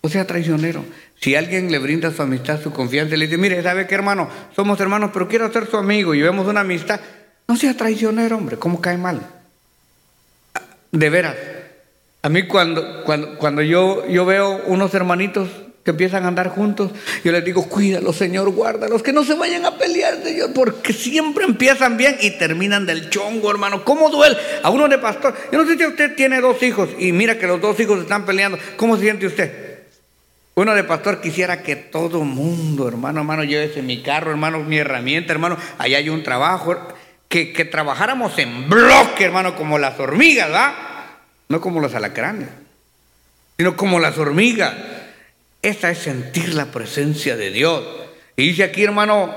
O 0.00 0.08
sea, 0.08 0.26
traicionero. 0.26 0.84
Si 1.22 1.36
alguien 1.36 1.70
le 1.70 1.78
brinda 1.78 2.10
su 2.10 2.20
amistad, 2.20 2.60
su 2.60 2.72
confianza, 2.72 3.16
le 3.16 3.26
dice, 3.26 3.38
mire, 3.38 3.62
¿sabe 3.62 3.86
qué, 3.86 3.94
hermano? 3.94 4.28
Somos 4.56 4.80
hermanos, 4.80 5.10
pero 5.12 5.28
quiero 5.28 5.52
ser 5.52 5.70
su 5.70 5.76
amigo 5.76 6.14
y 6.14 6.20
vemos 6.20 6.48
una 6.48 6.62
amistad. 6.62 6.98
No 7.46 7.56
sea 7.56 7.76
traicionero, 7.76 8.36
hombre, 8.36 8.56
¿cómo 8.56 8.80
cae 8.80 8.98
mal? 8.98 9.20
De 10.90 11.10
veras. 11.10 11.36
A 12.22 12.28
mí 12.28 12.48
cuando, 12.48 13.04
cuando, 13.04 13.38
cuando 13.38 13.62
yo, 13.62 14.04
yo 14.08 14.26
veo 14.26 14.62
unos 14.66 14.92
hermanitos 14.94 15.48
que 15.84 15.92
empiezan 15.92 16.24
a 16.24 16.28
andar 16.28 16.48
juntos, 16.48 16.90
yo 17.22 17.30
les 17.30 17.44
digo, 17.44 17.68
cuídalos, 17.68 18.16
Señor, 18.16 18.50
guárdalos, 18.50 19.00
que 19.04 19.12
no 19.12 19.22
se 19.22 19.34
vayan 19.34 19.64
a 19.64 19.78
pelear, 19.78 20.24
Señor, 20.24 20.52
porque 20.52 20.92
siempre 20.92 21.44
empiezan 21.44 21.96
bien 21.96 22.16
y 22.20 22.32
terminan 22.32 22.84
del 22.84 23.10
chongo, 23.10 23.48
hermano. 23.48 23.84
¿Cómo 23.84 24.10
duele? 24.10 24.36
A 24.64 24.70
uno 24.70 24.88
de 24.88 24.98
pastor. 24.98 25.36
Yo 25.52 25.58
no 25.62 25.68
sé 25.68 25.78
si 25.78 25.86
usted 25.86 26.16
tiene 26.16 26.40
dos 26.40 26.60
hijos 26.64 26.88
y 26.98 27.12
mira 27.12 27.38
que 27.38 27.46
los 27.46 27.60
dos 27.60 27.78
hijos 27.78 28.00
están 28.00 28.26
peleando. 28.26 28.58
¿Cómo 28.76 28.96
se 28.96 29.02
siente 29.02 29.26
usted? 29.26 29.71
Uno 30.54 30.74
de 30.74 30.84
pastor 30.84 31.20
quisiera 31.20 31.62
que 31.62 31.76
todo 31.76 32.24
mundo, 32.24 32.86
hermano, 32.86 33.20
hermano, 33.20 33.44
llévese 33.44 33.80
mi 33.82 34.02
carro, 34.02 34.30
hermano, 34.30 34.60
mi 34.60 34.76
herramienta, 34.76 35.32
hermano, 35.32 35.56
allá 35.78 35.96
hay 35.98 36.10
un 36.10 36.22
trabajo, 36.22 36.76
que, 37.28 37.52
que 37.54 37.64
trabajáramos 37.64 38.38
en 38.38 38.68
bloque, 38.68 39.24
hermano, 39.24 39.56
como 39.56 39.78
las 39.78 39.98
hormigas, 39.98 40.48
¿verdad? 40.48 40.74
No 41.48 41.60
como 41.62 41.80
los 41.80 41.94
alacranes, 41.94 42.48
sino 43.56 43.76
como 43.76 43.98
las 43.98 44.18
hormigas. 44.18 44.74
Esa 45.62 45.90
es 45.90 45.98
sentir 45.98 46.52
la 46.54 46.66
presencia 46.66 47.36
de 47.36 47.50
Dios. 47.50 47.82
Y 48.36 48.48
dice 48.48 48.64
aquí, 48.64 48.84
hermano, 48.84 49.34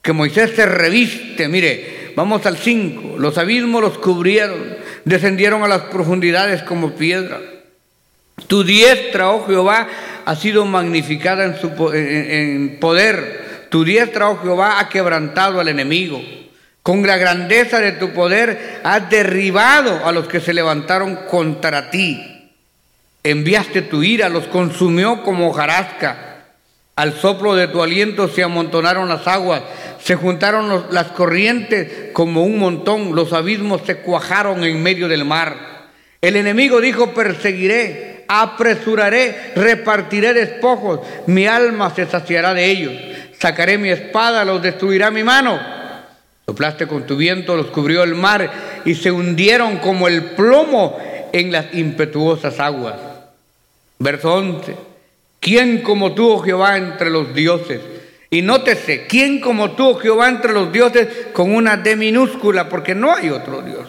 que 0.00 0.14
Moisés 0.14 0.52
se 0.56 0.64
reviste, 0.64 1.48
mire, 1.48 2.12
vamos 2.16 2.46
al 2.46 2.56
5, 2.56 3.18
los 3.18 3.36
abismos 3.36 3.82
los 3.82 3.98
cubrieron, 3.98 4.76
descendieron 5.04 5.62
a 5.62 5.68
las 5.68 5.82
profundidades 5.82 6.62
como 6.62 6.94
piedra. 6.94 7.38
Tu 8.46 8.64
diestra, 8.64 9.30
oh 9.30 9.46
Jehová, 9.46 9.88
ha 10.28 10.36
sido 10.36 10.66
magnificada 10.66 11.46
en, 11.46 11.58
su, 11.58 11.90
en 11.90 12.76
poder. 12.78 13.66
Tu 13.70 13.82
diestra, 13.82 14.28
oh 14.28 14.36
Jehová, 14.36 14.78
ha 14.78 14.90
quebrantado 14.90 15.58
al 15.58 15.68
enemigo. 15.68 16.22
Con 16.82 17.06
la 17.06 17.16
grandeza 17.16 17.78
de 17.78 17.92
tu 17.92 18.10
poder 18.10 18.80
has 18.84 19.08
derribado 19.08 20.04
a 20.04 20.12
los 20.12 20.28
que 20.28 20.40
se 20.40 20.52
levantaron 20.52 21.20
contra 21.30 21.90
ti. 21.90 22.50
Enviaste 23.24 23.80
tu 23.80 24.02
ira, 24.02 24.28
los 24.28 24.48
consumió 24.48 25.22
como 25.22 25.48
hojarasca. 25.48 26.44
Al 26.94 27.14
soplo 27.14 27.54
de 27.54 27.68
tu 27.68 27.82
aliento 27.82 28.28
se 28.28 28.42
amontonaron 28.42 29.08
las 29.08 29.26
aguas, 29.26 29.62
se 29.98 30.14
juntaron 30.14 30.88
las 30.90 31.06
corrientes 31.12 32.12
como 32.12 32.44
un 32.44 32.58
montón, 32.58 33.14
los 33.14 33.32
abismos 33.32 33.80
se 33.86 34.00
cuajaron 34.00 34.62
en 34.62 34.82
medio 34.82 35.08
del 35.08 35.24
mar. 35.24 35.56
El 36.20 36.36
enemigo 36.36 36.82
dijo, 36.82 37.14
perseguiré, 37.14 38.07
apresuraré, 38.28 39.52
repartiré 39.56 40.34
despojos, 40.34 41.00
mi 41.26 41.46
alma 41.46 41.92
se 41.94 42.06
saciará 42.06 42.52
de 42.54 42.66
ellos, 42.66 42.92
sacaré 43.38 43.78
mi 43.78 43.88
espada, 43.88 44.44
los 44.44 44.62
destruirá 44.62 45.10
mi 45.10 45.24
mano. 45.24 45.58
Soplaste 46.46 46.86
con 46.86 47.04
tu 47.06 47.16
viento, 47.16 47.56
los 47.56 47.66
cubrió 47.66 48.02
el 48.04 48.14
mar 48.14 48.50
y 48.84 48.94
se 48.94 49.10
hundieron 49.10 49.78
como 49.78 50.08
el 50.08 50.22
plomo 50.22 50.98
en 51.32 51.52
las 51.52 51.74
impetuosas 51.74 52.58
aguas. 52.60 52.96
Verso 53.98 54.34
11. 54.34 54.74
¿Quién 55.40 55.82
como 55.82 56.14
tú, 56.14 56.30
oh 56.30 56.38
Jehová, 56.38 56.76
entre 56.76 57.10
los 57.10 57.34
dioses? 57.34 57.80
Y 58.30 58.42
nótese, 58.42 59.06
¿quién 59.06 59.40
como 59.40 59.72
tú, 59.72 59.90
oh 59.90 59.94
Jehová, 59.96 60.28
entre 60.28 60.52
los 60.52 60.72
dioses, 60.72 61.08
con 61.32 61.54
una 61.54 61.76
D 61.76 61.96
minúscula, 61.96 62.68
porque 62.68 62.94
no 62.94 63.14
hay 63.14 63.30
otro 63.30 63.62
Dios? 63.62 63.86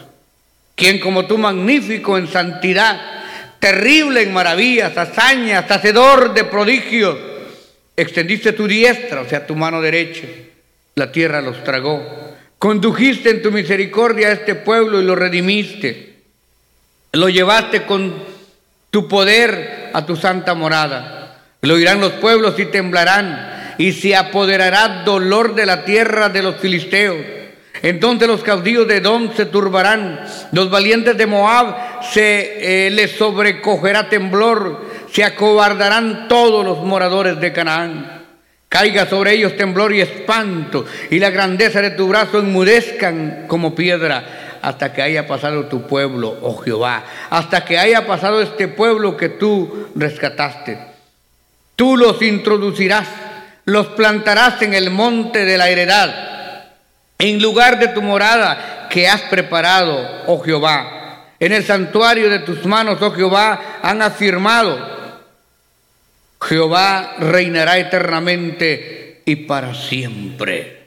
¿Quién 0.74 0.98
como 1.00 1.26
tú, 1.26 1.38
magnífico 1.38 2.16
en 2.16 2.28
santidad? 2.28 3.19
Terrible 3.60 4.22
en 4.22 4.32
maravillas, 4.32 4.96
hazañas, 4.96 5.70
hacedor 5.70 6.34
de 6.34 6.44
prodigios. 6.44 7.16
Extendiste 7.96 8.52
tu 8.52 8.66
diestra, 8.66 9.20
o 9.20 9.28
sea, 9.28 9.46
tu 9.46 9.54
mano 9.54 9.80
derecha. 9.80 10.26
La 10.94 11.12
tierra 11.12 11.40
los 11.40 11.62
tragó. 11.62 12.02
Condujiste 12.58 13.30
en 13.30 13.42
tu 13.42 13.52
misericordia 13.52 14.28
a 14.28 14.32
este 14.32 14.54
pueblo 14.54 15.00
y 15.00 15.04
lo 15.04 15.14
redimiste. 15.14 16.14
Lo 17.12 17.28
llevaste 17.28 17.82
con 17.86 18.14
tu 18.90 19.06
poder 19.06 19.90
a 19.92 20.04
tu 20.04 20.16
santa 20.16 20.54
morada. 20.54 21.42
Lo 21.62 21.74
oirán 21.74 22.00
los 22.00 22.12
pueblos 22.14 22.58
y 22.58 22.66
temblarán, 22.66 23.74
y 23.76 23.92
se 23.92 24.16
apoderará 24.16 25.02
dolor 25.04 25.54
de 25.54 25.66
la 25.66 25.84
tierra 25.84 26.28
de 26.28 26.42
los 26.42 26.56
filisteos 26.56 27.39
entonces 27.82 28.28
los 28.28 28.42
caudillos 28.42 28.86
de 28.86 28.96
Edom 28.96 29.34
se 29.34 29.46
turbarán, 29.46 30.20
los 30.52 30.70
valientes 30.70 31.16
de 31.16 31.26
Moab 31.26 32.02
se 32.12 32.86
eh, 32.86 32.90
les 32.90 33.12
sobrecogerá 33.12 34.08
temblor, 34.08 34.84
se 35.10 35.24
acobardarán 35.24 36.28
todos 36.28 36.64
los 36.64 36.78
moradores 36.84 37.40
de 37.40 37.52
Canaán. 37.52 38.20
Caiga 38.68 39.06
sobre 39.06 39.32
ellos 39.32 39.56
temblor 39.56 39.92
y 39.92 40.00
espanto, 40.00 40.84
y 41.10 41.18
la 41.18 41.30
grandeza 41.30 41.80
de 41.80 41.90
tu 41.90 42.06
brazo 42.06 42.38
enmudezcan 42.38 43.46
como 43.48 43.74
piedra, 43.74 44.58
hasta 44.62 44.92
que 44.92 45.02
haya 45.02 45.26
pasado 45.26 45.64
tu 45.64 45.86
pueblo, 45.86 46.38
oh 46.42 46.58
Jehová, 46.58 47.02
hasta 47.30 47.64
que 47.64 47.78
haya 47.78 48.06
pasado 48.06 48.42
este 48.42 48.68
pueblo 48.68 49.16
que 49.16 49.30
tú 49.30 49.88
rescataste. 49.96 50.78
Tú 51.74 51.96
los 51.96 52.20
introducirás, 52.22 53.08
los 53.64 53.88
plantarás 53.88 54.60
en 54.62 54.74
el 54.74 54.90
monte 54.90 55.44
de 55.44 55.58
la 55.58 55.70
heredad 55.70 56.29
en 57.20 57.40
lugar 57.40 57.78
de 57.78 57.88
tu 57.88 58.02
morada 58.02 58.88
que 58.90 59.06
has 59.06 59.20
preparado, 59.22 60.24
oh 60.26 60.40
Jehová. 60.40 61.26
En 61.38 61.52
el 61.52 61.64
santuario 61.64 62.28
de 62.28 62.40
tus 62.40 62.64
manos, 62.66 63.00
oh 63.00 63.12
Jehová, 63.12 63.78
han 63.82 64.02
afirmado, 64.02 64.78
Jehová 66.40 67.16
reinará 67.18 67.78
eternamente 67.78 69.22
y 69.24 69.36
para 69.36 69.74
siempre. 69.74 70.80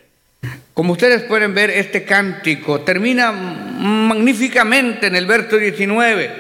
Como 0.74 0.94
ustedes 0.94 1.24
pueden 1.24 1.54
ver, 1.54 1.70
este 1.70 2.04
cántico 2.04 2.82
termina 2.82 3.32
magníficamente 3.32 5.08
en 5.08 5.16
el 5.16 5.28
verso 5.28 5.58
19, 5.58 6.32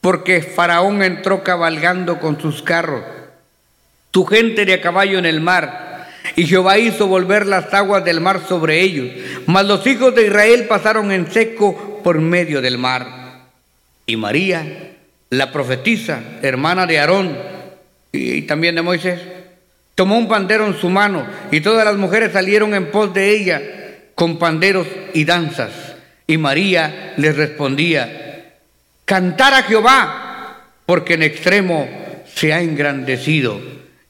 porque 0.00 0.42
Faraón 0.42 1.02
entró 1.02 1.42
cabalgando 1.42 2.20
con 2.20 2.40
sus 2.40 2.62
carros, 2.62 3.02
tu 4.12 4.24
gente 4.24 4.64
de 4.64 4.74
a 4.74 4.80
caballo 4.80 5.18
en 5.18 5.26
el 5.26 5.40
mar, 5.40 5.81
y 6.36 6.46
Jehová 6.46 6.78
hizo 6.78 7.06
volver 7.06 7.46
las 7.46 7.72
aguas 7.74 8.04
del 8.04 8.20
mar 8.20 8.40
sobre 8.48 8.80
ellos. 8.80 9.08
Mas 9.46 9.66
los 9.66 9.86
hijos 9.86 10.14
de 10.14 10.26
Israel 10.26 10.66
pasaron 10.68 11.12
en 11.12 11.30
seco 11.30 12.00
por 12.02 12.20
medio 12.20 12.60
del 12.60 12.78
mar. 12.78 13.06
Y 14.06 14.16
María, 14.16 14.94
la 15.30 15.52
profetisa, 15.52 16.20
hermana 16.42 16.86
de 16.86 16.98
Aarón 16.98 17.36
y 18.12 18.42
también 18.42 18.74
de 18.74 18.82
Moisés, 18.82 19.20
tomó 19.94 20.18
un 20.18 20.28
pandero 20.28 20.66
en 20.66 20.78
su 20.78 20.90
mano 20.90 21.26
y 21.50 21.60
todas 21.60 21.84
las 21.84 21.96
mujeres 21.96 22.32
salieron 22.32 22.74
en 22.74 22.90
pos 22.90 23.12
de 23.12 23.30
ella 23.30 23.62
con 24.14 24.38
panderos 24.38 24.86
y 25.14 25.24
danzas. 25.24 25.72
Y 26.26 26.38
María 26.38 27.14
les 27.16 27.36
respondía, 27.36 28.54
cantar 29.04 29.54
a 29.54 29.62
Jehová, 29.64 30.68
porque 30.86 31.14
en 31.14 31.22
extremo 31.22 31.88
se 32.34 32.52
ha 32.52 32.60
engrandecido 32.60 33.60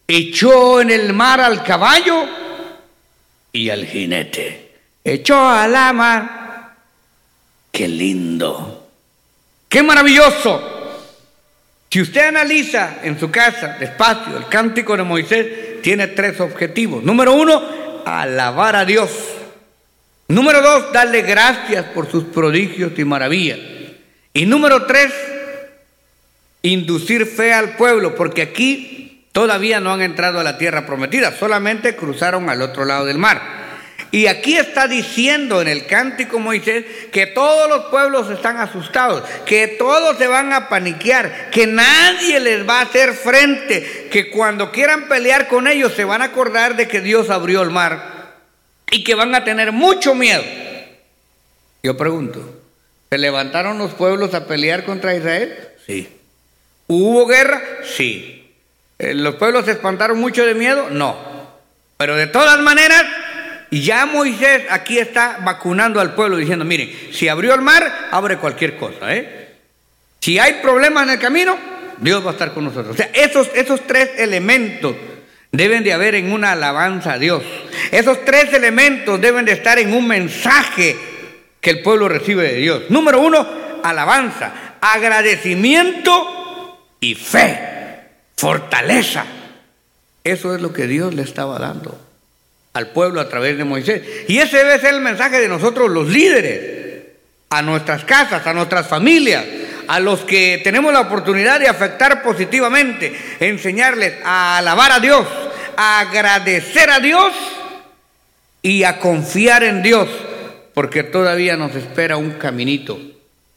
echó 0.06 0.80
en 0.80 0.90
el 0.90 1.12
mar 1.12 1.40
al 1.40 1.62
caballo 1.62 2.26
y 3.52 3.71
al 3.71 3.87
jinete. 3.87 4.73
Echó 5.04 5.49
a 5.49 5.66
la 5.66 5.92
mar. 5.92 6.76
Qué 7.71 7.88
lindo. 7.88 8.88
Qué 9.68 9.82
maravilloso. 9.82 10.71
Si 11.90 12.00
usted 12.00 12.28
analiza 12.28 13.00
en 13.02 13.18
su 13.18 13.30
casa, 13.30 13.76
despacio, 13.78 14.37
el 14.37 14.49
cántico 14.49 14.97
de 14.97 15.02
Moisés 15.02 15.82
tiene 15.82 16.06
tres 16.09 16.40
objetivos. 16.40 17.02
Número 17.02 17.35
uno, 17.35 17.62
alabar 18.06 18.76
a 18.76 18.85
Dios. 18.85 19.11
Número 20.28 20.62
dos, 20.62 20.92
darle 20.92 21.23
gracias 21.23 21.85
por 21.87 22.11
sus 22.11 22.25
prodigios 22.25 22.92
y 22.99 23.04
maravillas. 23.04 23.59
Y 24.32 24.47
número 24.47 24.87
tres, 24.87 25.12
inducir 26.62 27.26
fe 27.26 27.52
al 27.52 27.76
pueblo, 27.76 28.14
porque 28.14 28.40
aquí 28.40 29.01
todavía 29.33 29.81
no 29.81 29.93
han 29.93 30.03
entrado 30.03 30.39
a 30.39 30.45
la 30.45 30.59
tierra 30.59 30.87
prometida, 30.87 31.33
solamente 31.33 31.97
cruzaron 31.97 32.49
al 32.49 32.62
otro 32.62 32.85
lado 32.85 33.07
del 33.07 33.19
mar. 33.19 33.62
Y 34.11 34.27
aquí 34.27 34.59
está 34.59 34.89
diciendo 34.89 35.62
en 35.62 35.69
el 35.69 35.87
cántico 35.87 36.39
Moisés 36.39 36.85
que 37.11 37.27
todos 37.27 37.67
los 37.67 37.87
pueblos 37.87 38.29
están 38.29 38.59
asustados, 38.59 39.23
que 39.47 39.69
todos 39.69 40.19
se 40.19 40.27
van 40.27 40.53
a 40.53 40.69
paniquear, 40.69 41.49
que 41.51 41.67
nadie 41.67 42.39
les 42.39 42.69
va 42.69 42.81
a 42.81 42.83
hacer 42.83 43.15
frente, 43.15 44.09
que 44.12 44.31
cuando 44.31 44.71
quieran 44.71 45.09
pelear 45.09 45.49
con 45.49 45.67
ellos 45.67 45.95
se 45.95 46.05
van 46.05 46.21
a 46.21 46.27
acordar 46.27 46.77
de 46.77 46.87
que 46.89 47.01
Dios 47.01 47.31
abrió 47.31 47.62
el 47.62 47.71
mar 47.71 48.35
y 48.91 49.03
que 49.03 49.15
van 49.15 49.35
a 49.35 49.45
tener 49.45 49.73
mucho 49.73 50.15
miedo. 50.15 50.43
Yo 51.83 51.97
pregunto, 51.97 52.62
¿se 53.09 53.17
levantaron 53.17 53.79
los 53.79 53.93
pueblos 53.93 54.35
a 54.35 54.47
pelear 54.47 54.85
contra 54.85 55.17
Israel? 55.17 55.57
Sí. 55.87 56.07
¿Hubo 56.87 57.27
guerra? 57.27 57.62
Sí. 57.97 58.42
Eh, 59.02 59.14
¿Los 59.14 59.35
pueblos 59.35 59.64
se 59.64 59.73
espantaron 59.73 60.18
mucho 60.18 60.47
de 60.47 60.54
miedo? 60.54 60.88
No. 60.88 61.16
Pero 61.97 62.14
de 62.16 62.28
todas 62.28 62.61
maneras, 62.61 63.04
ya 63.71 64.06
Moisés 64.06 64.62
aquí 64.71 64.99
está 64.99 65.38
vacunando 65.42 66.00
al 66.00 66.14
pueblo 66.14 66.37
diciendo, 66.37 66.64
miren, 66.64 66.90
si 67.12 67.28
abrió 67.28 67.52
el 67.54 67.62
mar, 67.62 68.09
abre 68.12 68.37
cualquier 68.37 68.76
cosa. 68.76 69.14
¿eh? 69.14 69.49
Si 70.21 70.38
hay 70.38 70.61
problemas 70.62 71.02
en 71.02 71.11
el 71.11 71.18
camino, 71.18 71.59
Dios 71.99 72.25
va 72.25 72.30
a 72.30 72.32
estar 72.32 72.54
con 72.54 72.64
nosotros. 72.64 72.94
O 72.94 72.97
sea, 72.97 73.11
esos, 73.12 73.50
esos 73.54 73.85
tres 73.88 74.11
elementos 74.18 74.94
deben 75.50 75.82
de 75.82 75.92
haber 75.92 76.14
en 76.14 76.32
una 76.32 76.52
alabanza 76.52 77.14
a 77.14 77.18
Dios. 77.18 77.42
Esos 77.90 78.25
tres 78.25 78.52
elementos 78.54 79.21
deben 79.21 79.44
de 79.44 79.52
estar 79.52 79.80
en 79.80 79.92
un 79.92 80.06
mensaje 80.06 80.97
que 81.61 81.71
el 81.71 81.82
pueblo 81.82 82.09
recibe 82.09 82.44
de 82.44 82.59
Dios. 82.59 82.82
Número 82.88 83.21
uno, 83.21 83.49
alabanza, 83.82 84.76
agradecimiento 84.80 86.78
y 87.00 87.16
fe, 87.16 87.72
fortaleza. 88.43 89.25
Eso 90.25 90.53
es 90.53 90.61
lo 90.61 90.73
que 90.73 90.89
Dios 90.89 91.15
le 91.15 91.23
estaba 91.23 91.61
dando 91.61 91.97
al 92.73 92.89
pueblo 92.89 93.21
a 93.21 93.29
través 93.29 93.57
de 93.57 93.63
Moisés. 93.63 94.03
Y 94.27 94.39
ese 94.39 94.57
debe 94.57 94.81
ser 94.81 94.95
el 94.95 95.01
mensaje 95.01 95.39
de 95.39 95.47
nosotros 95.47 95.89
los 95.89 96.09
líderes, 96.09 97.05
a 97.51 97.63
nuestras 97.63 98.05
casas, 98.05 98.45
a 98.45 98.53
nuestras 98.53 98.89
familias, 98.89 99.45
a 99.87 100.01
los 100.01 100.23
que 100.23 100.61
tenemos 100.65 100.93
la 100.93 101.03
oportunidad 101.03 101.61
de 101.61 101.69
afectar 101.69 102.21
positivamente, 102.21 103.17
enseñarles 103.39 104.15
a 104.25 104.59
alabar 104.59 104.91
a 104.91 104.99
Dios, 104.99 105.25
a 105.77 106.01
agradecer 106.01 106.91
a 106.91 106.99
Dios 106.99 107.33
y 108.61 108.83
a 108.83 108.99
confiar 108.99 109.63
en 109.63 109.85
Dios, 109.85 110.09
porque 110.75 111.05
todavía 111.05 111.57
nos 111.57 111.77
espera 111.77 112.17
un 112.17 112.33
caminito. 112.33 112.99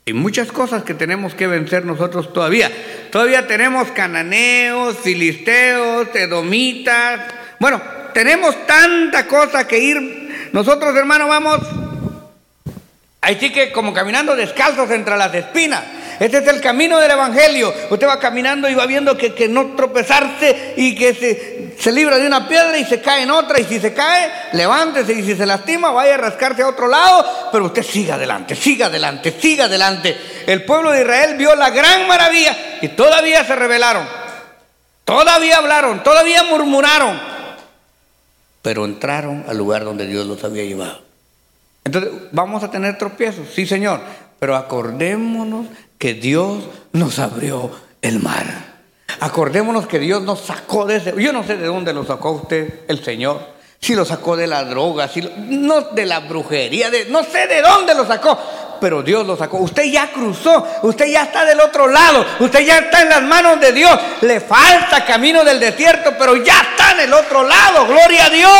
Y 0.08 0.14
muchas 0.14 0.52
cosas 0.52 0.84
que 0.84 0.94
tenemos 0.94 1.34
que 1.34 1.48
vencer 1.48 1.84
nosotros 1.84 2.32
todavía. 2.32 2.72
Todavía 3.12 3.48
tenemos 3.48 3.90
cananeos, 3.90 4.98
filisteos, 5.00 6.10
edomitas. 6.14 7.22
Bueno, 7.58 7.82
tenemos 8.14 8.56
tanta 8.68 9.26
cosa 9.26 9.68
que 9.68 9.80
ir. 9.80 10.50
Nosotros, 10.52 10.96
hermanos, 10.96 11.28
vamos 11.28 11.60
así 13.26 13.52
que 13.52 13.72
como 13.72 13.94
caminando 13.94 14.36
descalzos 14.36 14.90
entre 14.92 15.18
las 15.18 15.34
espinas. 15.34 15.84
Este 16.20 16.38
es 16.38 16.48
el 16.48 16.62
camino 16.62 16.98
del 17.00 17.12
Evangelio. 17.12 17.74
Usted 17.90 18.08
va 18.08 18.20
caminando 18.20 18.70
y 18.70 18.74
va 18.74 18.86
viendo 18.86 19.18
que, 19.18 19.34
que 19.34 19.50
no 19.50 19.76
tropezarse 19.76 20.74
y 20.78 20.96
que 20.96 21.14
se, 21.14 21.74
se, 21.78 21.92
libra 21.92 22.18
de 22.18 22.26
una 22.26 22.48
piedra 22.48 22.78
y 22.78 22.86
se 22.86 23.02
cae 23.02 23.24
en 23.24 23.32
otra. 23.32 23.60
Y 23.60 23.66
si 23.66 23.82
se 23.82 23.94
cae, 23.94 24.32
levántese. 24.54 25.12
Y 25.12 25.24
si 25.24 25.36
se 25.36 25.46
lastima, 25.46 25.92
vaya 25.92 26.14
a 26.14 26.18
rascarse 26.18 26.62
a 26.62 26.70
otro 26.70 26.88
lado. 26.88 27.50
Pero 27.52 27.66
usted 27.66 27.84
siga 27.84 28.16
adelante, 28.16 28.56
siga 28.56 28.86
adelante, 28.86 29.36
siga 29.38 29.66
adelante. 29.66 30.16
El 30.48 30.64
pueblo 30.64 30.92
de 30.92 31.02
Israel 31.02 31.36
vio 31.36 31.54
la 31.56 31.70
gran 31.70 32.08
maravilla 32.08 32.56
y 32.82 32.88
todavía 32.90 33.44
se 33.44 33.56
rebelaron. 33.56 34.08
Todavía 35.04 35.58
hablaron, 35.58 36.02
todavía 36.02 36.44
murmuraron 36.44 37.36
pero 38.66 38.84
entraron 38.84 39.46
al 39.48 39.60
lugar 39.60 39.86
donde 39.86 40.08
Dios 40.08 40.26
los 40.26 40.44
había 40.44 40.64
llevado. 40.64 41.00
Entonces, 41.86 42.12
¿vamos 42.32 42.64
a 42.64 42.72
tener 42.72 42.98
tropiezos? 42.98 43.48
Sí, 43.54 43.66
Señor, 43.66 44.02
pero 44.40 44.56
acordémonos 44.56 45.68
que 45.98 46.16
Dios 46.16 46.64
nos 46.92 47.20
abrió 47.20 47.72
el 48.02 48.20
mar. 48.20 48.76
Acordémonos 49.20 49.88
que 49.88 50.00
Dios 50.00 50.24
nos 50.24 50.42
sacó 50.42 50.86
de 50.86 50.98
ese... 50.98 51.14
Yo 51.18 51.32
no 51.32 51.44
sé 51.44 51.56
de 51.58 51.68
dónde 51.68 51.94
lo 51.94 52.04
sacó 52.04 52.32
usted, 52.32 52.82
el 52.88 53.04
Señor. 53.04 53.40
Si 53.80 53.94
lo 53.94 54.04
sacó 54.04 54.36
de 54.36 54.48
la 54.48 54.64
droga, 54.66 55.08
si 55.08 55.22
no 55.38 55.82
de 55.92 56.08
la 56.08 56.22
brujería, 56.22 56.90
de, 56.90 57.06
no 57.06 57.24
sé 57.24 57.46
de 57.46 57.62
dónde 57.62 57.94
lo 57.94 58.06
sacó 58.06 58.38
pero 58.86 59.02
Dios 59.02 59.26
lo 59.26 59.36
sacó. 59.36 59.58
Usted 59.58 59.86
ya 59.86 60.12
cruzó, 60.12 60.64
usted 60.84 61.08
ya 61.08 61.24
está 61.24 61.44
del 61.44 61.60
otro 61.60 61.88
lado, 61.88 62.24
usted 62.40 62.60
ya 62.60 62.78
está 62.78 63.02
en 63.02 63.10
las 63.10 63.24
manos 63.24 63.60
de 63.60 63.72
Dios. 63.72 64.00
Le 64.22 64.40
falta 64.40 65.04
camino 65.04 65.44
del 65.44 65.60
desierto, 65.60 66.14
pero 66.20 66.36
ya 66.36 66.54
está 66.62 66.92
en 66.92 67.00
el 67.00 67.14
otro 67.16 67.42
lado. 67.42 67.88
Gloria 67.88 68.28
a 68.28 68.30
Dios. 68.30 68.52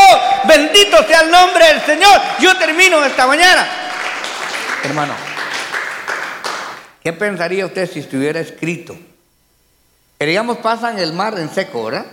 Bendito 0.48 1.04
sea 1.04 1.22
el 1.22 1.30
nombre 1.30 1.68
del 1.68 1.82
Señor. 1.82 2.20
Yo 2.40 2.58
termino 2.58 3.06
esta 3.06 3.28
mañana. 3.28 3.68
Hermano, 4.84 5.14
¿qué 7.04 7.14
pensaría 7.14 7.68
usted 7.68 7.88
si 7.88 8.00
estuviera 8.00 8.40
escrito? 8.40 8.98
Queríamos 10.18 10.58
pasan 10.58 10.98
el 10.98 11.14
mar 11.14 11.38
en 11.38 11.54
seco, 11.54 11.84
¿verdad? 11.84 12.08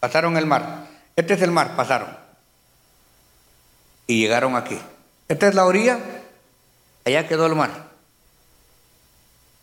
Pasaron 0.00 0.36
el 0.36 0.46
mar. 0.46 0.88
Este 1.14 1.34
es 1.34 1.42
el 1.42 1.52
mar, 1.52 1.76
pasaron. 1.76 2.08
Y 4.08 4.18
llegaron 4.20 4.56
aquí. 4.56 4.76
Esta 5.28 5.46
es 5.46 5.54
la 5.54 5.64
orilla, 5.64 5.96
allá 7.10 7.28
quedó 7.28 7.46
el 7.46 7.54
mar. 7.54 7.90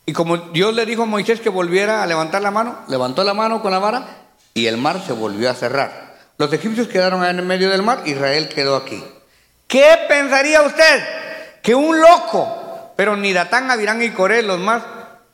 Y 0.05 0.13
como 0.13 0.37
Dios 0.37 0.73
le 0.73 0.85
dijo 0.85 1.03
a 1.03 1.05
Moisés 1.05 1.41
que 1.41 1.49
volviera 1.49 2.01
a 2.01 2.07
levantar 2.07 2.41
la 2.41 2.49
mano, 2.49 2.79
levantó 2.87 3.25
la 3.25 3.33
mano 3.33 3.61
con 3.61 3.71
la 3.71 3.79
vara 3.79 4.07
y 4.53 4.67
el 4.67 4.77
mar 4.77 5.03
se 5.05 5.11
volvió 5.11 5.49
a 5.49 5.53
cerrar. 5.53 6.15
Los 6.37 6.53
egipcios 6.53 6.87
quedaron 6.87 7.25
en 7.25 7.45
medio 7.45 7.69
del 7.69 7.83
mar, 7.83 8.03
Israel 8.05 8.47
quedó 8.47 8.77
aquí. 8.77 9.03
¿Qué 9.67 9.85
pensaría 10.07 10.61
usted? 10.61 11.03
Que 11.61 11.75
un 11.75 11.99
loco, 11.99 12.93
pero 12.95 13.17
ni 13.17 13.33
Datán, 13.33 13.69
Abirán 13.69 14.01
y 14.01 14.11
Coré, 14.11 14.43
los 14.43 14.59
más 14.59 14.81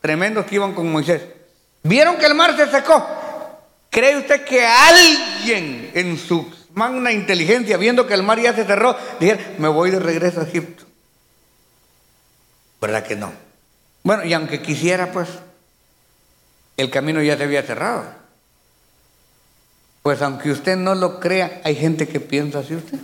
tremendos 0.01 0.45
que 0.45 0.55
iban 0.55 0.73
con 0.73 0.91
Moisés, 0.91 1.21
vieron 1.83 2.17
que 2.17 2.25
el 2.25 2.33
mar 2.33 2.55
se 2.57 2.67
secó. 2.67 3.05
¿Cree 3.91 4.17
usted 4.17 4.43
que 4.43 4.65
alguien 4.65 5.91
en 5.93 6.17
su 6.17 6.51
magna 6.73 7.11
inteligencia, 7.11 7.77
viendo 7.77 8.07
que 8.07 8.15
el 8.15 8.23
mar 8.23 8.39
ya 8.39 8.55
se 8.55 8.65
cerró, 8.65 8.97
dijera, 9.19 9.39
me 9.59 9.67
voy 9.67 9.91
de 9.91 9.99
regreso 9.99 10.39
a 10.39 10.45
Egipto? 10.45 10.85
¿Verdad 12.83 13.05
que 13.05 13.15
no? 13.15 13.31
Bueno, 14.03 14.25
y 14.25 14.33
aunque 14.33 14.61
quisiera, 14.61 15.13
pues, 15.13 15.29
el 16.75 16.89
camino 16.89 17.21
ya 17.21 17.37
se 17.37 17.43
había 17.43 17.63
cerrado. 17.63 18.03
Pues 20.01 20.21
aunque 20.21 20.51
usted 20.51 20.75
no 20.75 20.93
lo 20.93 21.21
crea, 21.21 21.61
hay 21.63 21.77
gente 21.77 22.09
que 22.09 22.19
piensa 22.19 22.59
así 22.59 22.75
usted. 22.75 22.99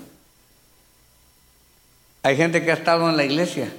Hay 2.23 2.35
gente 2.35 2.61
que 2.61 2.71
ha 2.71 2.73
estado 2.73 3.09
en 3.09 3.15
la 3.15 3.23
iglesia, 3.23 3.71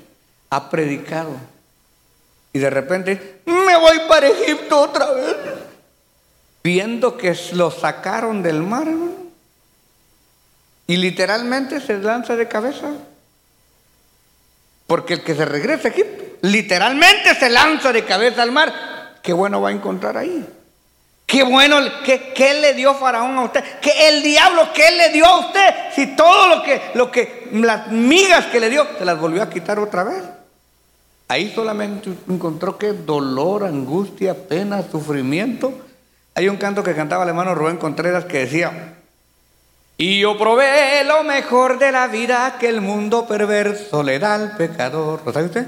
ha 0.48 0.70
predicado, 0.70 1.36
y 2.54 2.60
de 2.60 2.70
repente, 2.70 3.42
me 3.44 3.76
voy 3.76 3.98
para 4.08 4.26
Egipto 4.26 4.80
otra 4.80 5.10
vez, 5.10 5.36
viendo 6.64 7.18
que 7.18 7.38
lo 7.52 7.70
sacaron 7.70 8.42
del 8.42 8.62
mar, 8.62 8.88
y 10.86 10.96
literalmente 10.96 11.78
se 11.78 11.98
lanza 11.98 12.36
de 12.36 12.48
cabeza. 12.48 12.90
Porque 14.90 15.14
el 15.14 15.22
que 15.22 15.36
se 15.36 15.44
regresa 15.44 15.86
a 15.86 15.90
Egipto, 15.92 16.24
literalmente 16.40 17.36
se 17.36 17.48
lanza 17.48 17.92
de 17.92 18.04
cabeza 18.04 18.42
al 18.42 18.50
mar. 18.50 19.20
Qué 19.22 19.32
bueno 19.32 19.60
va 19.60 19.68
a 19.68 19.72
encontrar 19.72 20.16
ahí. 20.16 20.44
Qué 21.24 21.44
bueno, 21.44 21.76
¿qué, 22.04 22.32
¿qué, 22.34 22.54
le 22.54 22.74
dio 22.74 22.92
Faraón 22.96 23.38
a 23.38 23.42
usted? 23.42 23.62
¿Qué 23.80 24.08
el 24.08 24.24
diablo 24.24 24.62
qué 24.74 24.90
le 24.90 25.10
dio 25.10 25.26
a 25.26 25.38
usted? 25.46 25.74
Si 25.94 26.16
todo 26.16 26.48
lo 26.48 26.64
que, 26.64 26.82
lo 26.94 27.08
que, 27.12 27.50
las 27.52 27.86
migas 27.92 28.46
que 28.46 28.58
le 28.58 28.68
dio, 28.68 28.84
se 28.98 29.04
las 29.04 29.16
volvió 29.16 29.44
a 29.44 29.48
quitar 29.48 29.78
otra 29.78 30.02
vez. 30.02 30.24
Ahí 31.28 31.52
solamente 31.54 32.10
encontró 32.28 32.76
que 32.76 32.92
dolor, 32.92 33.62
angustia, 33.62 34.34
pena, 34.34 34.82
sufrimiento. 34.90 35.72
Hay 36.34 36.48
un 36.48 36.56
canto 36.56 36.82
que 36.82 36.96
cantaba 36.96 37.22
el 37.22 37.28
hermano 37.28 37.54
Rubén 37.54 37.76
Contreras 37.76 38.24
que 38.24 38.38
decía, 38.38 38.96
y 40.02 40.18
yo 40.18 40.38
probé 40.38 41.04
lo 41.04 41.22
mejor 41.24 41.78
de 41.78 41.92
la 41.92 42.06
vida 42.06 42.56
que 42.58 42.70
el 42.70 42.80
mundo 42.80 43.26
perverso 43.26 44.02
le 44.02 44.18
da 44.18 44.34
al 44.34 44.56
pecador. 44.56 45.20
¿Lo 45.26 45.30
sabe 45.30 45.44
usted? 45.44 45.66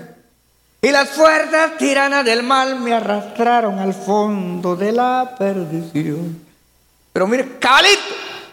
Y 0.81 0.91
las 0.91 1.11
fuerzas 1.11 1.77
tiranas 1.77 2.25
del 2.25 2.43
mal 2.43 2.81
me 2.81 2.95
arrastraron 2.95 3.79
al 3.79 3.93
fondo 3.93 4.75
de 4.75 4.93
la 4.93 5.35
perdición. 5.39 6.41
Pero 7.13 7.27
mire, 7.27 7.59
cabalito, 7.59 8.01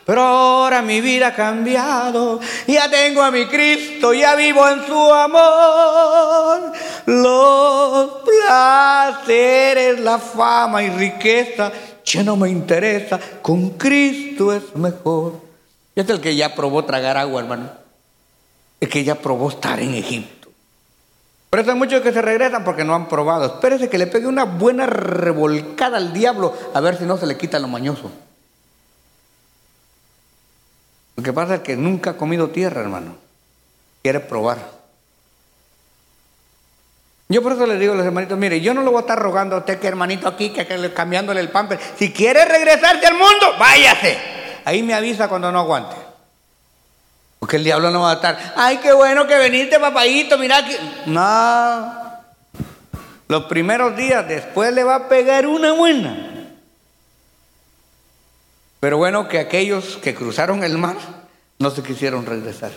pero 0.06 0.22
ahora 0.22 0.82
mi 0.82 1.00
vida 1.00 1.28
ha 1.28 1.34
cambiado. 1.34 2.42
Ya 2.68 2.90
tengo 2.90 3.22
a 3.22 3.32
mi 3.32 3.46
Cristo, 3.46 4.14
ya 4.14 4.36
vivo 4.36 4.68
en 4.68 4.86
su 4.86 5.14
amor. 5.14 6.74
Los 7.06 8.10
placeres, 8.26 9.98
la 10.02 10.20
fama 10.20 10.84
y 10.84 10.90
riqueza 10.90 11.72
ya 12.04 12.22
no 12.22 12.36
me 12.36 12.50
interesa. 12.50 13.18
Con 13.42 13.70
Cristo 13.78 14.52
es 14.52 14.76
mejor. 14.76 15.49
Es 16.00 16.10
el 16.10 16.22
que 16.22 16.34
ya 16.34 16.56
probó 16.56 16.86
tragar 16.86 17.18
agua, 17.18 17.42
hermano. 17.42 17.70
El 18.80 18.88
que 18.88 19.04
ya 19.04 19.16
probó 19.16 19.50
estar 19.50 19.82
en 19.82 19.96
Egipto. 19.96 20.48
Por 21.50 21.60
eso 21.60 21.72
hay 21.72 21.78
muchos 21.78 22.02
que 22.02 22.14
se 22.14 22.22
regresan 22.22 22.64
porque 22.64 22.86
no 22.86 22.96
han 22.96 23.10
probado. 23.10 23.46
Espérese 23.46 23.90
que 23.90 23.98
le 23.98 24.08
pegue 24.08 24.26
una 24.26 24.46
buena 24.46 24.86
revolcada 24.86 25.98
al 25.98 26.14
diablo 26.14 26.56
a 26.74 26.80
ver 26.80 26.98
si 26.98 27.04
no 27.04 27.18
se 27.18 27.28
le 27.28 27.38
quita 27.38 27.60
lo 27.60 27.68
mañoso. 27.68 28.10
Lo 31.18 31.24
que 31.24 31.34
pasa 31.34 31.56
es 31.56 31.62
que 31.64 31.76
nunca 31.76 32.12
ha 32.12 32.18
comido 32.18 32.50
tierra, 32.50 32.80
hermano. 32.80 33.18
Quiere 34.02 34.22
probar. 34.22 34.58
Yo 37.28 37.44
por 37.44 37.52
eso 37.52 37.68
le 37.68 37.78
digo 37.78 37.92
a 37.92 37.98
los 37.98 38.06
hermanitos, 38.06 38.38
mire, 38.38 38.62
yo 38.62 38.74
no 38.74 38.84
le 38.84 38.88
voy 38.88 39.00
a 39.00 39.02
estar 39.02 39.20
rogando 39.20 39.58
a 39.58 39.60
usted 39.60 39.80
que 39.80 39.88
hermanito 39.90 40.30
aquí, 40.30 40.52
que 40.52 40.94
cambiándole 40.94 41.42
el 41.42 41.50
pamper. 41.50 41.78
Si 41.98 42.14
quiere 42.14 42.46
regresarse 42.46 43.06
al 43.06 43.16
mundo, 43.16 43.48
váyase. 43.60 44.39
Ahí 44.66 44.84
me 44.84 44.94
avisa 44.94 45.28
cuando 45.28 45.52
no 45.52 45.60
aguante. 45.60 45.96
Porque 47.40 47.56
el 47.56 47.64
diablo 47.64 47.90
no 47.92 48.02
va 48.02 48.12
a 48.12 48.16
estar, 48.16 48.54
ay, 48.58 48.78
qué 48.78 48.92
bueno 48.92 49.26
que 49.26 49.38
veniste, 49.38 49.80
papayito, 49.80 50.38
mira 50.38 50.66
que... 50.66 50.78
No. 51.06 52.00
Los 53.30 53.46
primeros 53.46 53.96
días, 53.96 54.28
después 54.28 54.74
le 54.74 54.84
va 54.84 54.96
a 54.96 55.10
pegar 55.10 55.48
una 55.48 55.72
buena. 55.72 56.30
Pero 58.80 58.98
bueno, 58.98 59.28
que 59.28 59.40
aquellos 59.40 59.98
que 59.98 60.16
cruzaron 60.16 60.64
el 60.64 60.78
mar 60.78 60.98
no 61.60 61.70
se 61.70 61.84
quisieron 61.84 62.26
regresar, 62.26 62.72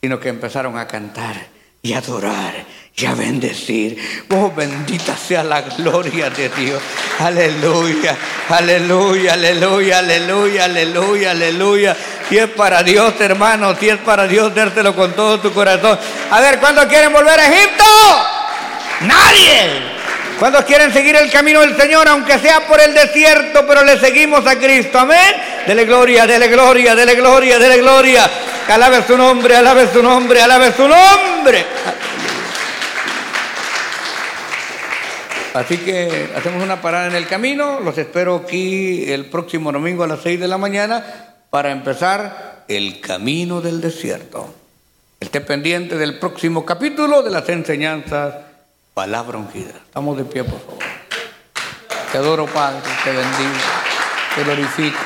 sino 0.00 0.20
que 0.20 0.28
empezaron 0.28 0.78
a 0.78 0.86
cantar 0.86 1.36
y 1.82 1.94
adorar 1.94 2.54
y 3.00 3.06
a 3.06 3.14
bendecir. 3.14 3.96
Oh, 4.30 4.50
bendita 4.50 5.16
sea 5.16 5.42
la 5.42 5.62
gloria 5.62 6.28
de 6.30 6.48
Dios. 6.50 6.82
Aleluya, 7.18 8.16
aleluya, 8.48 9.34
aleluya, 9.34 9.98
aleluya, 9.98 10.64
aleluya, 10.64 11.30
aleluya. 11.30 11.96
Si 12.28 12.38
es 12.38 12.48
para 12.48 12.82
Dios, 12.82 13.14
hermano, 13.20 13.74
si 13.78 13.88
es 13.88 13.98
para 13.98 14.26
Dios, 14.26 14.54
dártelo 14.54 14.94
con 14.94 15.12
todo 15.12 15.40
tu 15.40 15.52
corazón. 15.52 15.98
A 16.30 16.40
ver, 16.40 16.58
¿cuándo 16.58 16.86
quieren 16.88 17.12
volver 17.12 17.38
a 17.40 17.46
Egipto? 17.46 17.84
Nadie. 19.02 20.00
¿Cuántos 20.38 20.64
quieren 20.64 20.92
seguir 20.92 21.16
el 21.16 21.30
camino 21.30 21.60
del 21.60 21.76
Señor, 21.76 22.08
aunque 22.08 22.38
sea 22.38 22.66
por 22.66 22.80
el 22.80 22.94
desierto, 22.94 23.66
pero 23.66 23.84
le 23.84 23.98
seguimos 23.98 24.46
a 24.46 24.56
Cristo? 24.56 24.98
Amén. 24.98 25.36
Dele 25.66 25.84
gloria, 25.84 26.26
dele 26.26 26.48
gloria, 26.48 26.94
dele 26.94 27.14
gloria, 27.14 27.58
dele 27.58 27.78
gloria. 27.78 28.30
Alabe 28.68 29.02
su 29.06 29.16
nombre, 29.18 29.56
alabe 29.56 29.88
su 29.92 30.02
nombre, 30.02 30.40
alabe 30.40 30.72
su 30.72 30.86
nombre. 30.86 31.66
Así 35.54 35.78
que 35.78 36.30
hacemos 36.36 36.62
una 36.62 36.80
parada 36.80 37.08
en 37.08 37.14
el 37.14 37.26
camino. 37.26 37.80
Los 37.80 37.98
espero 37.98 38.36
aquí 38.36 39.10
el 39.10 39.26
próximo 39.26 39.72
domingo 39.72 40.04
a 40.04 40.06
las 40.06 40.20
6 40.22 40.38
de 40.38 40.48
la 40.48 40.58
mañana 40.58 41.04
para 41.50 41.72
empezar 41.72 42.64
el 42.68 43.00
camino 43.00 43.60
del 43.60 43.80
desierto. 43.80 44.54
Esté 45.18 45.40
pendiente 45.40 45.98
del 45.98 46.18
próximo 46.18 46.64
capítulo 46.64 47.22
de 47.22 47.30
las 47.30 47.48
enseñanzas 47.48 48.34
Palabra 48.94 49.38
ungida. 49.38 49.70
Estamos 49.86 50.16
de 50.16 50.24
pie, 50.24 50.44
por 50.44 50.60
favor. 50.60 50.78
Te 52.12 52.18
adoro, 52.18 52.46
Padre, 52.46 52.80
te 53.04 53.10
bendigo, 53.10 53.60
te 54.34 54.44
glorifico. 54.44 54.98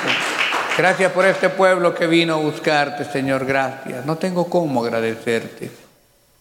Gracias 0.77 1.11
por 1.11 1.25
este 1.25 1.49
pueblo 1.49 1.93
que 1.93 2.07
vino 2.07 2.33
a 2.33 2.37
buscarte, 2.37 3.05
Señor. 3.05 3.45
Gracias. 3.45 4.05
No 4.05 4.17
tengo 4.17 4.49
cómo 4.49 4.83
agradecerte. 4.83 5.71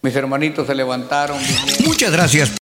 Mis 0.02 0.16
hermanitos 0.16 0.66
se 0.66 0.74
levantaron. 0.74 1.38
Muchas 1.84 2.10
gracias. 2.10 2.63